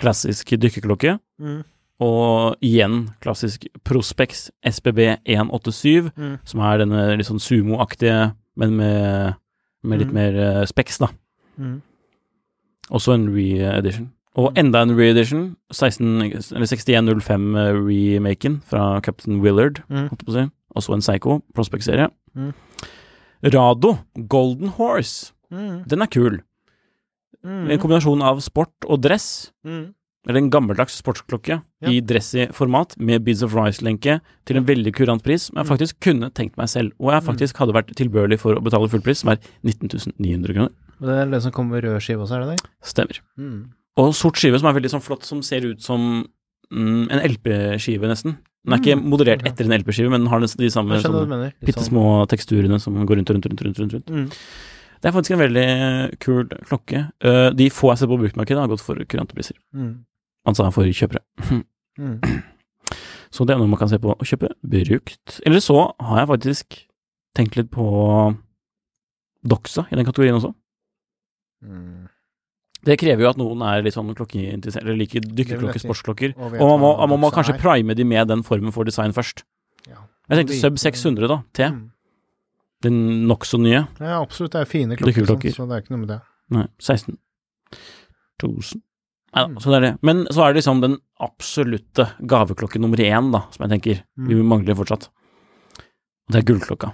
[0.00, 1.18] Klassisk dykkerklokke.
[1.38, 1.60] Mm.
[2.04, 6.34] Og igjen klassisk Prospex SBB187, Mm.
[6.44, 9.34] som er denne litt sånn sumo-aktige, men med,
[9.82, 10.14] med litt Mm.
[10.14, 11.06] mer uh, specs, da.
[11.58, 11.78] Mm.
[12.90, 14.10] Også en re-edition.
[14.36, 20.08] Og enda en re-edition, 6105-remaken fra Captain Willard, Mm.
[20.08, 20.50] holdt jeg på å si.
[20.76, 22.08] Også en Psycho, Prospect-serie.
[22.36, 22.52] Mm.
[23.44, 25.32] Rado, Golden Horse.
[25.52, 25.84] Mm.
[25.88, 26.40] Den er kul.
[27.44, 27.70] Mm.
[27.70, 29.52] En kombinasjon av sport og dress.
[29.64, 29.94] Mm.
[30.26, 31.88] Eller en gammeldags sportsklokke Ja.
[31.90, 35.76] i dressy format med Beads of Rice-lenke til en veldig kurant pris, som jeg Mm.
[35.76, 36.92] faktisk kunne tenkt meg selv.
[36.98, 40.54] Og jeg faktisk hadde vært tilbørlig for å betale full pris, som er 19 900
[40.54, 40.70] kroner.
[41.00, 42.70] Og det er den som kommer med rød skive også, er det det?
[42.82, 43.20] Stemmer.
[43.38, 43.68] Mm.
[43.98, 46.26] Og sort skive som er veldig sånn flott, som ser ut som
[46.72, 48.38] mm, en LP-skive, nesten.
[48.66, 49.48] Den er ikke Mm, modellert ok.
[49.52, 50.94] etter en LP-skive, men den har nesten de samme.
[50.96, 54.06] Litt bitte sånn- små teksturene som går rundt og rundt, rundt, rundt, rundt, rundt.
[54.06, 54.30] Mm.
[55.02, 57.12] Det er faktisk en veldig kul klokke.
[57.20, 59.52] Eh, de få jeg ser på bruktmarkedet, har gått for kurante priser.
[59.76, 59.98] Mm.
[60.46, 61.22] Altså for kjøpere.
[61.98, 62.18] Mm.
[63.34, 65.40] Så det er noe man kan se på å kjøpe brukt.
[65.46, 66.76] Eller så har jeg faktisk
[67.34, 67.86] tenkt litt på
[69.44, 70.52] Doxa i den kategorien også.
[71.64, 72.08] Mm.
[72.84, 76.34] Det krever jo at noen er litt sånn klokkeinteressert, eller liker dykkerklokker, sportsklokker.
[76.36, 77.60] Og Og man må, man må kanskje er.
[77.62, 79.42] prime de med den formen for design først.
[79.88, 80.02] Ja.
[80.28, 81.42] Jeg tenkte Vite- Sub 600, da.
[81.56, 81.68] T.
[81.70, 81.90] Mm.
[82.84, 83.86] Den nokså nye.
[84.00, 84.52] Ja, absolutt.
[84.52, 86.20] Det er fine klokker, sånn, så det er ikke noe med det.
[86.52, 87.16] Nei, 16
[88.42, 88.82] 000.
[89.34, 89.56] Nei Mm.
[89.60, 89.92] så det er det.
[90.02, 94.28] Men så er det liksom den absolutte gaveklokke nummer én, da, som jeg tenker Mm.
[94.28, 95.08] vi mangler fortsatt.
[96.28, 96.92] Og det er gullklokka.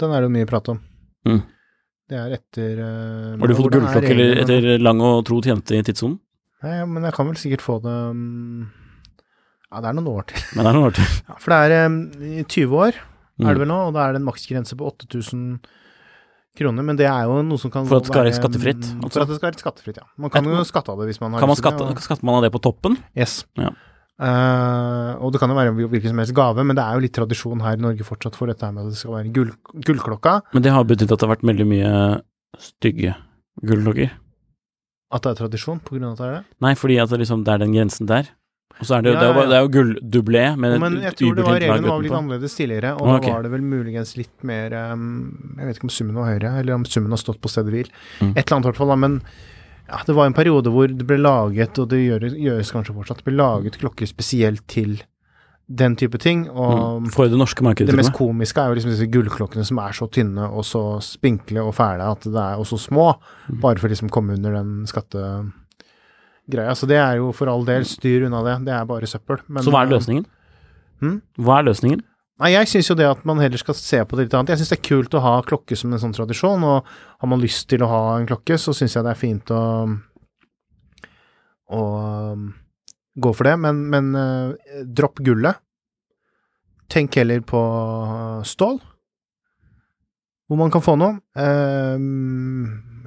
[0.00, 0.78] Den er det jo mye prat om.
[1.28, 1.42] Mm.
[2.08, 5.82] Det er etter uh, Har du fått gullklokke eller etter lang og tro tjente i
[5.84, 6.18] tidssonen?
[6.64, 8.70] Nei, men jeg kan vel sikkert få det um,
[9.70, 10.40] Ja, det er noen år til.
[10.56, 11.04] Men det er noen år til.
[11.28, 11.98] Ja, for det er um,
[12.40, 13.00] i 20 år,
[13.40, 13.46] Mm.
[13.48, 15.44] er det vel nå, og da er det en maksgrense på 8000
[16.58, 16.84] kroner.
[16.84, 19.12] Men det er jo noe som kan For at det skal være skattefritt, altså?
[19.14, 20.06] For at det skal være skattefritt, ja.
[20.18, 22.02] Man kan Et- jo skatte av det hvis man har Kan man skatte, det, og-
[22.04, 22.98] skatte man av det på toppen?
[23.16, 23.44] Yes.
[23.56, 23.70] Ja.
[24.22, 27.14] Uh, og det kan jo være hvilken som helst gave, men det er jo litt
[27.16, 29.50] tradisjon her i Norge fortsatt for dette med at det skal være gull,
[29.82, 30.42] gullklokka.
[30.52, 32.22] Men det har betydd at det har vært veldig mye
[32.60, 33.16] stygge
[33.64, 34.10] gullklokker.
[35.12, 36.44] At det er tradisjon på grunn av at det er det.
[36.60, 38.28] Nei, fordi at det, liksom, det er den grensen der.
[38.80, 41.00] Og så er det, jo- Ja, det, jo, ja, det er jo gulldublé med Men
[41.02, 43.28] jeg tror det var, reglene var litt annerledes tidligere, og okay.
[43.28, 46.58] da var det vel muligens litt mer um, Jeg vet ikke om summen var høyere,
[46.60, 47.88] eller om summen har stått på stedet hvil.
[48.20, 48.32] Mm.
[48.36, 49.20] Et eller annet i hvert fall, da, men
[49.92, 53.18] Ja, det var en periode hvor det ble laget, og det gjøres, gjøres kanskje fortsatt,
[53.20, 55.02] det ble laget klokker spesielt til
[55.68, 56.48] den type ting.
[56.50, 57.10] Og Mm.
[57.12, 60.08] For det norske markedet, det mest komiske er jo liksom disse gullklokkene som er så
[60.10, 63.14] tynne og så spinkle og fæle at det er og så små,
[63.48, 63.60] Mm.
[63.60, 64.86] bare for å liksom komme under den
[66.42, 66.74] skattegreia.
[66.74, 68.64] Så det er jo for all del styr unna det.
[68.66, 69.40] Det er bare søppel.
[69.48, 70.26] Men, Så hva er eh, løsningen?
[71.00, 71.20] Hmm?
[71.38, 72.02] Hva er løsningen?
[72.42, 74.50] Nei, jeg syns jo det at man heller skal se på det litt annet.
[74.50, 76.88] Jeg syns det er kult å ha klokke som en sånn tradisjon, og
[77.22, 79.62] har man lyst til å ha en klokke, så syns jeg det er fint å
[81.72, 81.82] å
[82.34, 82.48] um,
[83.16, 83.54] gå for det.
[83.62, 85.60] Men, men eh, dropp gullet.
[86.92, 87.60] Tenk heller på
[88.44, 88.76] stål,
[90.44, 91.14] hvor man kan få noe.
[91.40, 92.02] Eh,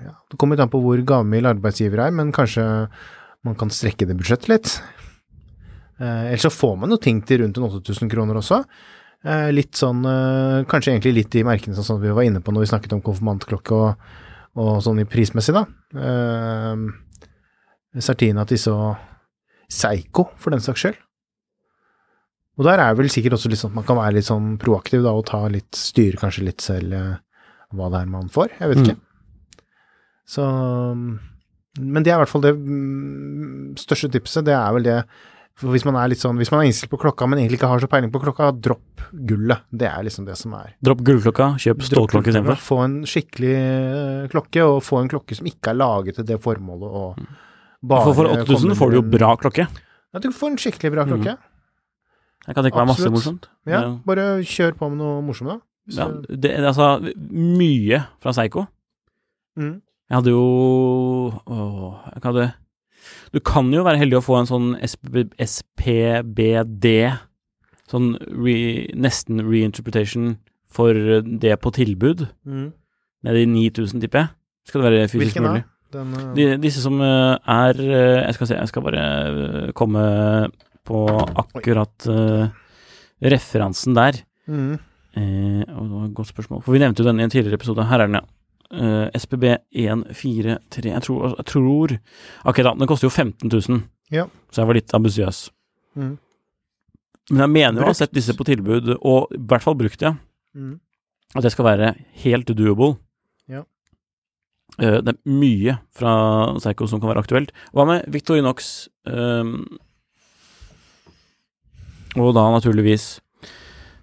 [0.08, 2.66] ja, det kommer litt an på hvor gavmild arbeidsgiver er, men kanskje
[3.46, 4.74] man kan strekke det budsjettet litt.
[6.02, 8.64] Eh, ellers så får man jo ting til rundt 8000 kroner også.
[9.26, 12.52] Eh, litt sånn, eh, kanskje egentlig litt i merkene sånn som vi var inne på
[12.54, 13.96] når vi snakket om konfirmantklokke og,
[14.60, 15.64] og sånn i prismessig, da.
[15.96, 16.84] Eh,
[18.02, 18.98] Certina Tisse og
[19.72, 20.98] Seigo, for den saks skyld.
[22.60, 25.02] Og der er vel sikkert også litt sånn at man kan være litt sånn proaktiv
[25.04, 27.16] da, og ta litt, styre kanskje litt selv eh,
[27.76, 28.54] hva det er man får.
[28.60, 28.86] Jeg vet Mm.
[28.86, 29.02] ikke.
[30.26, 30.44] Så
[31.80, 34.46] Men det er i hvert fall det mm, største tipset.
[34.48, 35.00] Det er vel det
[35.56, 37.70] for hvis man er litt sånn, hvis man er innstilt på klokka, men egentlig ikke
[37.72, 39.64] har så peiling på klokka, dropp gullet.
[39.72, 40.74] Det er liksom det som er.
[40.84, 42.60] Dropp gullklokka, kjøp stålklokke istedenfor.
[42.60, 46.42] Få en skikkelig eh, klokke, og få en klokke som ikke er laget til det
[46.44, 47.06] formålet å
[47.86, 49.68] bare For, for 8000 får du jo bra klokke.
[49.70, 51.38] Ja, du får en skikkelig bra klokke.
[52.46, 53.48] Jeg kan tenke meg masse morsomt.
[53.70, 55.60] Ja, bare kjør på med noe morsomt, da.
[55.96, 56.98] Ja, det, det, altså,
[57.30, 58.66] mye fra Seigo.
[59.56, 59.78] Mm.
[60.10, 60.42] Jeg hadde jo
[61.50, 62.48] Åh, jeg hadde
[63.34, 66.88] Du kan jo være heldig å få en sånn SP, SPBD,
[67.92, 68.58] sånn re,
[68.96, 70.36] nesten reinterpretation
[70.76, 72.72] for det på tilbud, Mm.
[73.24, 74.30] nede i 9000, tipper jeg.
[74.68, 75.64] Skal det være fysisk Hvilken mulig?
[75.94, 76.34] Den, uh...
[76.36, 80.02] De, disse som eh, er eh, Jeg skal se, jeg skal bare komme
[80.86, 81.04] på
[81.40, 82.48] akkurat uh,
[83.22, 84.22] referansen der.
[84.48, 84.76] mm.
[85.16, 86.60] Eh, og det var et godt spørsmål.
[86.66, 87.86] For vi nevnte jo den i en tidligere episode.
[87.88, 88.26] Her er den, ja.
[88.72, 91.94] Eh, SPB 143 Jeg tror, jeg tror
[92.46, 92.74] Ok, da.
[92.74, 94.26] Den koster jo 15 000, Ja.
[94.52, 95.50] så jeg var litt ambisiøs.
[95.96, 96.18] Mm.
[97.32, 100.02] Men jeg mener jo å ha sett disse på tilbud, og i hvert fall brukt,
[100.02, 100.16] ja.
[100.56, 100.80] Mm.
[101.36, 102.98] At det skal være helt doable.
[103.50, 103.64] Ja.
[104.80, 107.52] Uh, det er mye fra Psycho som kan være aktuelt.
[107.74, 108.90] Hva med Victorinox?
[109.06, 109.66] Um,
[112.16, 113.20] og da naturligvis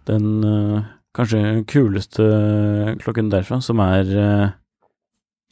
[0.07, 0.83] den eh,
[1.17, 2.27] kanskje kuleste
[3.03, 4.51] klokken derfra, som er uh,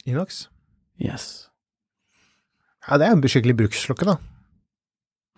[0.09, 0.45] Inox?
[1.01, 1.29] Yes.
[2.87, 4.17] Ja, det er en skikkelig bruksklokke, da.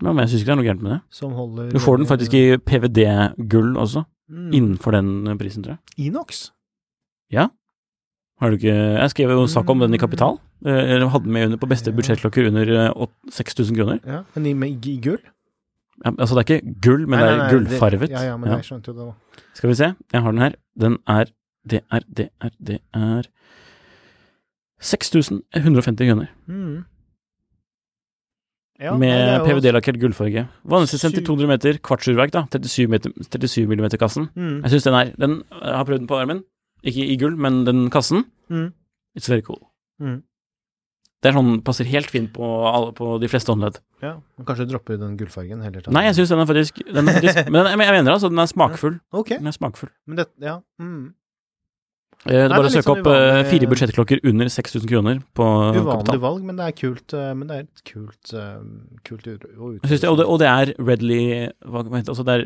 [0.04, 1.02] Ja, men jeg syns ikke det er noe gærent med det.
[1.14, 4.48] Som holder Du får den faktisk i PVD-gull også, mm.
[4.56, 6.08] innenfor den prisen, tror jeg.
[6.08, 6.48] Inox?
[7.32, 7.50] Ja.
[8.42, 10.40] Har du ikke Jeg skrev jo sak om den i Kapital.
[10.66, 14.00] eh, Eller hadde den med under på beste budsjettklokker under eh, åt- 6000 kroner.
[14.06, 15.22] Ja, men i gull?
[16.06, 18.10] Ja, altså, det er ikke gull, men Nei, det er gullfarvet.
[18.10, 18.10] Det.
[18.12, 18.56] Ja, ja, men Ja.
[18.58, 19.44] jeg skjønte jo det da.
[19.54, 20.56] Skal vi se, jeg har den her.
[20.80, 21.26] Den er
[21.68, 23.24] Det er Det er Det er
[24.82, 26.28] 6150 kroner.
[26.48, 26.84] Mm.
[28.82, 30.48] Ja, med er PVD-lakkert gullfarge.
[30.68, 32.42] Vanligste sendt til 200 meter, kvartsurverk, da.
[32.52, 34.28] 37, meter, 37 mm kassen.
[34.36, 34.62] Mm.
[34.64, 36.44] Jeg syns den er Den jeg har prøvd den på armen.
[36.84, 38.26] Ikke i gull, men den kassen.
[38.50, 38.74] Mm.
[39.18, 39.62] It's very cool.
[40.02, 40.24] Mm.
[41.24, 43.78] Det er sånn, passer helt fint på, alle, på de fleste håndledd.
[44.04, 45.86] Ja, og kanskje du dropper den gullfargen heller.
[45.96, 48.44] Nei, jeg syns den er faktisk, den er faktisk Men den, jeg mener altså, den
[48.44, 48.98] er smakfull.
[49.16, 49.90] Ok, Den er smakfull.
[50.06, 50.58] men det Ja.
[50.82, 51.14] Mm.
[52.26, 54.88] Eh, Det er bare å litt søke sånn opp eh, uvanlig- fire budsjettklokker under 6000
[54.88, 56.20] kroner på Uvanlig Kapital.
[56.24, 57.14] valg, men det er kult.
[57.14, 58.60] eh, Men det er et kult, eh,
[59.04, 62.46] kult å det, og, og det er readily hva, hva heter det, altså det er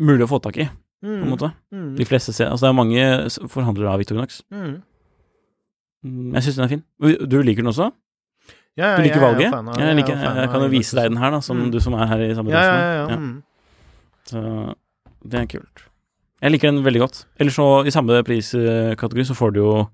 [0.00, 0.64] mulig å få tak i,
[1.04, 1.52] på en måte.
[1.72, 1.96] Mm.
[1.96, 4.42] De fleste ser, altså det er mange forhandlere av Victorinox.
[4.52, 4.82] Mm.
[6.04, 6.82] Mm, Jeg syns den er fin.
[7.28, 7.90] Du- liker den også?
[8.78, 9.52] Ja, Du liker er valget?
[9.52, 11.70] av- Jeg, er liker, jeg, jeg kan jo vise deg den her, da, som Mm.
[11.72, 13.08] du som er her i samme Ja, ja, ja.
[13.10, 13.16] Ja.
[13.16, 13.42] Mm.
[14.26, 14.74] Så
[15.28, 15.82] det er kult.
[16.40, 17.24] Jeg liker den veldig godt.
[17.38, 19.88] Ellers så, i samme priskategori, så får du jo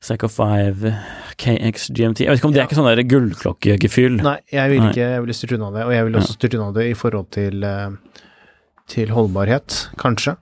[0.00, 0.94] Psycho 5
[1.36, 2.20] KX GMT.
[2.24, 4.16] Jeg vet ikke om det er ikke sånn der gullklokkegefyl.
[4.24, 6.72] Nei, jeg vil ikke Jeg ville styrt unna det, og jeg vil også styrt unna
[6.72, 7.90] det i forhold til eh,
[8.88, 10.36] til holdbarhet, kanskje.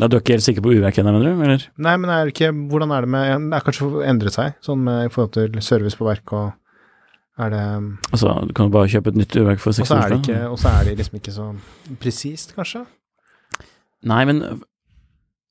[0.00, 1.42] Da du er ikke helt sikker på urverket ennå, mener du?
[1.44, 1.66] Eller?
[1.86, 4.80] Nei, men er det ikke Hvordan er det med Det er kanskje endret seg, sånn
[4.86, 6.52] med, i forhold til service på verk og
[7.40, 7.64] Er det
[8.12, 10.72] Altså, du kan jo bare kjøpe et nytt urverk for Og 60 år Og så
[10.72, 11.46] er det liksom ikke så
[12.00, 12.86] presist, kanskje?
[14.04, 14.42] Nei, men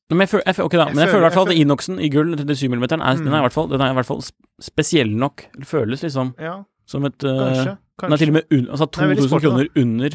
[0.10, 1.58] men jeg føler, jeg, føler- ok da, Jeg men jeg føler- i hvert fall at
[1.62, 3.28] Inoxen i gull, 37 mm, er, den, er Mm.
[3.28, 4.24] i hvert fall, den er i hvert fall
[4.60, 5.43] spesiell nok.
[5.54, 7.78] Det føles liksom Ja, som et kanskje, kanskje.
[8.02, 10.10] Den er til og med un, altså Den er veldig 2000 sporty, kroner under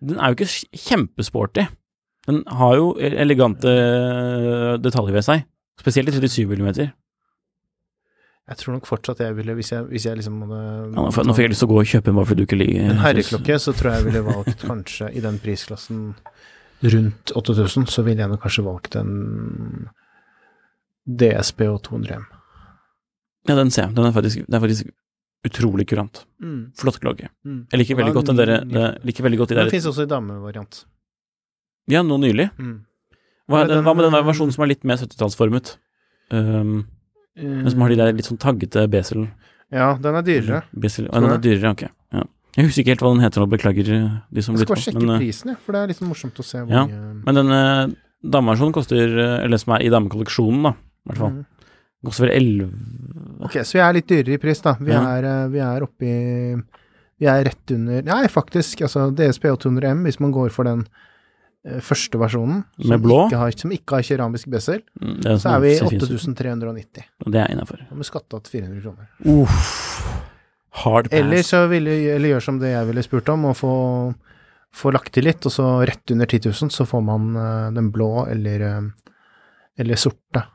[0.00, 1.66] Den er jo ikke kj- kjempesporty.
[2.28, 3.70] Den har jo elegante
[4.82, 5.46] detaljer ved seg.
[5.80, 6.92] Spesielt i 37 mm.
[8.50, 10.60] Jeg tror nok fortsatt jeg ville, hvis jeg, hvis jeg liksom hadde
[10.98, 12.58] Ja, nå får jeg lyst til å gå og kjøpe en bare fordi du ikke
[12.58, 16.00] liker en herreklokke, så tror jeg jeg ville valgt kanskje i den prisklassen
[16.82, 19.12] rundt 8000, så ville jeg nok kanskje valgt en
[21.06, 22.26] DSB og 200M.
[23.48, 23.94] Ja, den ser jeg.
[23.94, 24.90] Den er faktisk, den er faktisk
[25.46, 26.24] utrolig kurant.
[26.78, 27.30] Flott klokke.
[27.46, 30.10] Jeg liker veldig godt den der, jeg liker veldig godt de Den fins også i
[30.10, 30.82] damevariant.
[31.90, 32.50] Ja, nå nylig.
[32.58, 32.84] Mm.
[33.50, 35.76] Hva, den, hva med den der versjonen som er litt mer 70-tallsformet?
[36.30, 36.84] Um,
[37.36, 39.26] men som har de der litt sånn taggete besel...
[39.72, 40.62] Ja, den er dyrere.
[40.76, 41.82] besel ja, den er dyrere, ok.
[42.12, 42.22] Ja.
[42.58, 45.00] Jeg husker ikke helt hva den heter og beklager de som Jeg skal bare sjekke
[45.00, 46.82] Men, eh, prisen, jeg, for det er litt sånn morsomt å se hvor Ja,
[47.24, 47.94] men den eh,
[48.36, 51.46] dameversjonen koster, eh, eller som er i damekolleksjonen, da, i hvert fall, Mm.
[52.04, 54.74] koster vel 11 Ok, så vi er litt dyrere i pris, da.
[54.78, 55.00] Vi, Ja.
[55.16, 56.62] er, eh, vi er oppe i
[57.22, 61.08] Vi er rett under Nei, faktisk, altså DSP 800M, hvis man går for den eh,
[61.62, 63.18] første versjonen, som Med blå?
[63.28, 66.10] Ikke har, som ikke har keramisk bezel, Mm, så sånn er vi ser fint ut.
[66.10, 67.04] 8390.
[67.26, 67.78] Og Det er innafor.
[67.86, 69.08] Med må vi skatte av 400 kroner.
[69.24, 70.22] Uff.
[70.82, 71.18] Hard pass.
[71.20, 73.74] Eller så ville Eller gjør som det jeg ville spurt om, og få,
[74.72, 77.92] få lagt til litt, og så rett under 10 000 så får man uh, den
[77.92, 79.14] blå eller, uh,
[79.78, 80.46] eller sorte.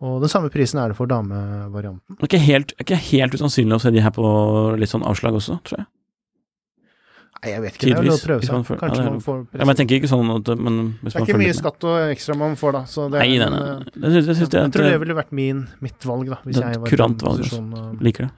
[0.00, 2.16] Og den samme prisen er det for damevarianten.
[2.16, 4.24] Det er ikke helt, ikke helt usannsynlig å se de her på
[4.80, 5.86] litt sånn avslag også, tror jeg.
[7.40, 8.64] Nei, jeg vet ikke, det er å prøve seg.
[8.68, 11.20] får- Kanskje ja, man får Ja, men jeg tenker ikke sånn at men Det er
[11.24, 12.82] ikke mye skatt og ekstra man får, da.
[12.84, 13.84] Så det Nei, er nei, nei.
[13.94, 16.56] Det, det, syns, jeg Jeg tror det det ville vært min, mitt valg, da, hvis
[16.56, 17.72] Det er jeg et var kurant valg, posisjonen.
[17.80, 18.32] og- liker det.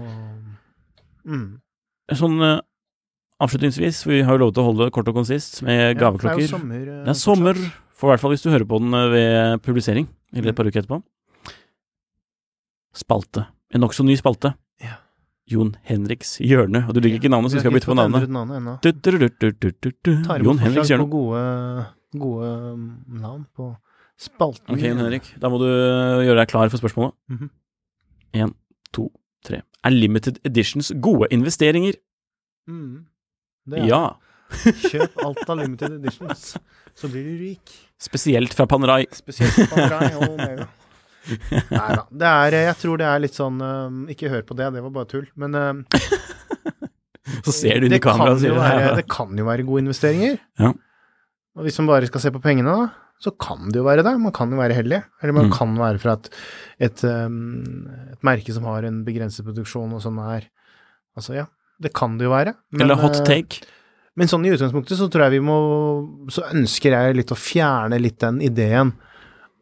[0.00, 1.60] og- mm.
[2.16, 2.60] Sånn uh,
[3.42, 6.36] avslutningsvis, vi har jo lov til å holde det kort og konsist med Ja, gaveklokker.
[6.40, 6.80] det er jo sommer.
[6.88, 7.54] Uh, Det er sommer,
[7.92, 10.64] for i hvert fall hvis du hører på den eh, ved publisering, eller et par
[10.64, 11.02] uker etterpå.
[12.96, 13.46] Spalte.
[13.74, 14.54] En nokså ny spalte.
[15.50, 16.82] Jon Henriks hjørne.
[16.88, 18.26] Og du liker ikke navnet, så vi skal bytte på navnet.
[18.30, 18.82] navnet.
[18.82, 20.10] Du, du, du.
[20.26, 21.06] Tar Jon imot Henriks forslag hjørne.
[21.06, 21.42] på gode,
[22.22, 22.88] gode mm,
[23.22, 23.70] navn på
[24.18, 24.74] spalten.
[24.74, 25.28] Ok, Jon Henrik.
[25.40, 27.14] Da må du gjøre deg klar for spørsmålet.
[28.36, 28.54] Én,
[28.96, 29.08] to,
[29.46, 29.62] tre.
[29.86, 31.98] Er limited editions gode investeringer?
[32.66, 33.04] Mm.
[33.70, 33.90] Det er.
[33.90, 34.04] Ja.
[34.90, 36.52] Kjøp alt av limited editions,
[36.94, 37.72] så blir du rik.
[38.02, 39.04] Spesielt fra Panerai.
[39.14, 40.68] Spesielt fra Panerai og Omega.
[41.74, 42.02] Nei da.
[42.10, 44.82] Det er eh, Jeg tror det er litt sånn eh, Ikke hør på det, det
[44.84, 45.26] var bare tull.
[45.40, 46.02] Men eh,
[47.46, 49.00] Så ser du inn i det, kameraet og sier jo være, det.
[49.02, 50.36] det kan jo være gode investeringer.
[50.62, 50.70] Ja.
[51.58, 52.86] Og hvis man bare skal se på pengene, da,
[53.22, 54.12] så kan det jo være det.
[54.22, 55.00] Man kan jo være heldig.
[55.22, 55.54] Eller man Mm.
[55.56, 56.28] kan være fra et,
[56.86, 60.46] et, et merke som har en begrenset produksjon, og sånn er
[61.16, 61.46] Altså, ja.
[61.80, 62.52] Det kan det jo være.
[62.72, 63.62] Men, Eller hot take.
[64.16, 65.56] men sånn i utgangspunktet så tror jeg vi må
[66.32, 68.92] Så ønsker jeg litt å fjerne litt den ideen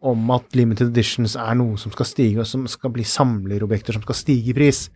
[0.04, 4.04] om at limited editions er noe som skal stige, og som skal bli samlerobjekter som
[4.04, 4.86] skal stige i pris.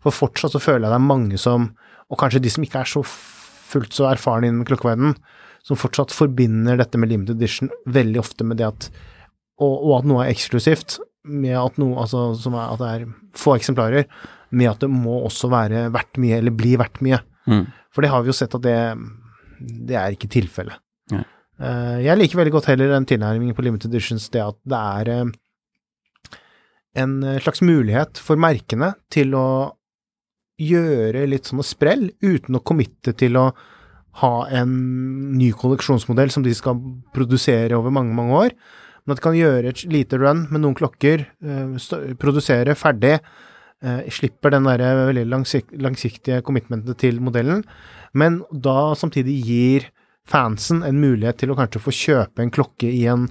[0.00, 1.68] For fortsatt så føler jeg det er mange som,
[2.08, 5.14] og kanskje de som ikke er så fullt så erfarne innen klokkeverdenen,
[5.62, 8.90] som fortsatt forbinder dette med limited edition veldig ofte med det at
[9.60, 10.94] Og, og at noe er eksklusivt,
[11.28, 13.02] med at noe altså, som er, at det er
[13.36, 14.06] få eksemplarer,
[14.56, 17.18] med at det må også være verdt mye, eller bli verdt mye.
[17.44, 17.66] Mm.
[17.92, 18.78] For det har vi jo sett at det,
[19.60, 20.80] det er ikke tilfellet.
[21.60, 25.10] Eh, jeg liker veldig godt heller den tilnærmingen på limited editions, det at det er
[25.12, 26.38] eh,
[27.02, 29.48] en eh, slags mulighet for merkene til å
[30.60, 33.50] gjøre litt sånne sprell, uten å committe til å
[34.20, 34.72] ha en
[35.36, 36.80] ny kolleksjonsmodell som de skal
[37.14, 38.56] produsere over mange, mange år.
[39.04, 41.22] Men at de kan gjøre et lite run med noen klokker,
[42.20, 43.14] produsere ferdig,
[44.12, 47.62] slipper den der veldig langsiktige commitmentet til modellen,
[48.12, 49.88] men da samtidig gir
[50.30, 53.26] fansen en mulighet til å kanskje få kjøpe en klokke i en,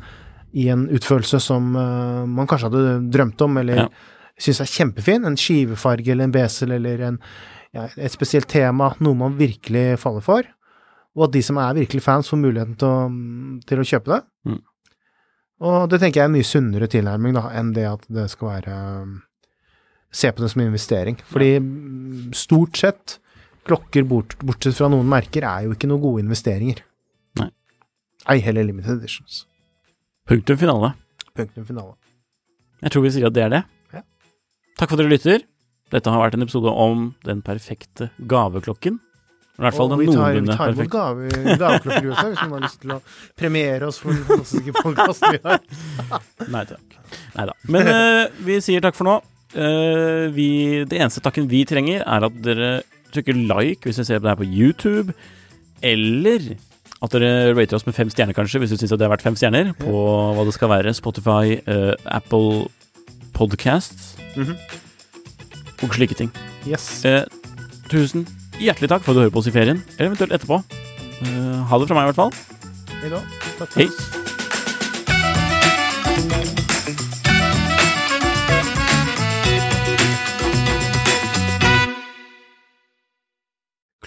[0.52, 3.89] i en utførelse som uh, man kanskje hadde drømt om, eller Ja.
[4.39, 5.26] syns er kjempefin.
[5.28, 7.20] En skivefarge eller en besel eller en,
[7.76, 10.47] ja, et spesielt tema, noe man virkelig faller for.
[11.18, 13.08] Og at de som er virkelig fans, får muligheten til å,
[13.68, 14.22] til å kjøpe det.
[14.47, 14.60] Mm.
[15.70, 18.54] Og det tenker jeg er en mye sunnere tilnærming da, enn det at det skal
[18.54, 18.78] være
[20.10, 21.20] Se på det som investering.
[21.30, 21.52] Fordi
[22.34, 23.20] stort sett,
[23.70, 26.80] klokker bort, bortsett fra noen merker, er jo ikke noen gode investeringer.
[28.30, 28.38] Nei.
[28.38, 29.46] Ei heller limited editions.
[30.30, 30.94] Punktum finale.
[31.34, 31.96] Punktum finale.
[32.84, 33.62] Jeg tror vi sier at det er det.
[33.96, 34.04] Ja.
[34.78, 35.46] Takk for at dere lytter.
[35.90, 39.00] Dette har vært en episode om den perfekte gaveklokken.
[39.60, 40.86] I hvert fall den noenlunde perfekte.
[40.86, 43.00] vi tar imot gave, gaveklokker også, hvis noen har lyst til å
[43.42, 45.66] premiere oss for den fantastiske podkasten vi har.
[46.54, 46.96] Nei takk.
[47.34, 47.58] Neida.
[47.76, 49.18] Men uh, vi sier takk for nå.
[49.58, 50.50] Uh, vi,
[50.86, 52.72] det eneste takken vi trenger, er at dere
[53.10, 55.18] trykker like hvis dere ser på det her på YouTube,
[55.82, 56.52] eller
[57.00, 59.38] at dere rater oss med fem stjerner, kanskje, hvis du syns det er verdt fem
[59.39, 60.04] stjerner, på
[60.36, 60.93] hva det skal være.
[60.97, 62.68] Spotify, uh, Apple
[63.34, 64.58] Podcasts -hmm.
[65.84, 66.32] og slike ting.
[66.68, 67.06] Yes.
[67.06, 67.24] Uh,
[67.89, 68.28] tusen
[68.60, 70.62] hjertelig takk for at du hører på oss i ferien, eller eventuelt etterpå.
[71.22, 72.34] Uh, ha det fra meg, i hvert fall.
[73.02, 73.24] Hei da.
[73.60, 74.38] Takk for Hei.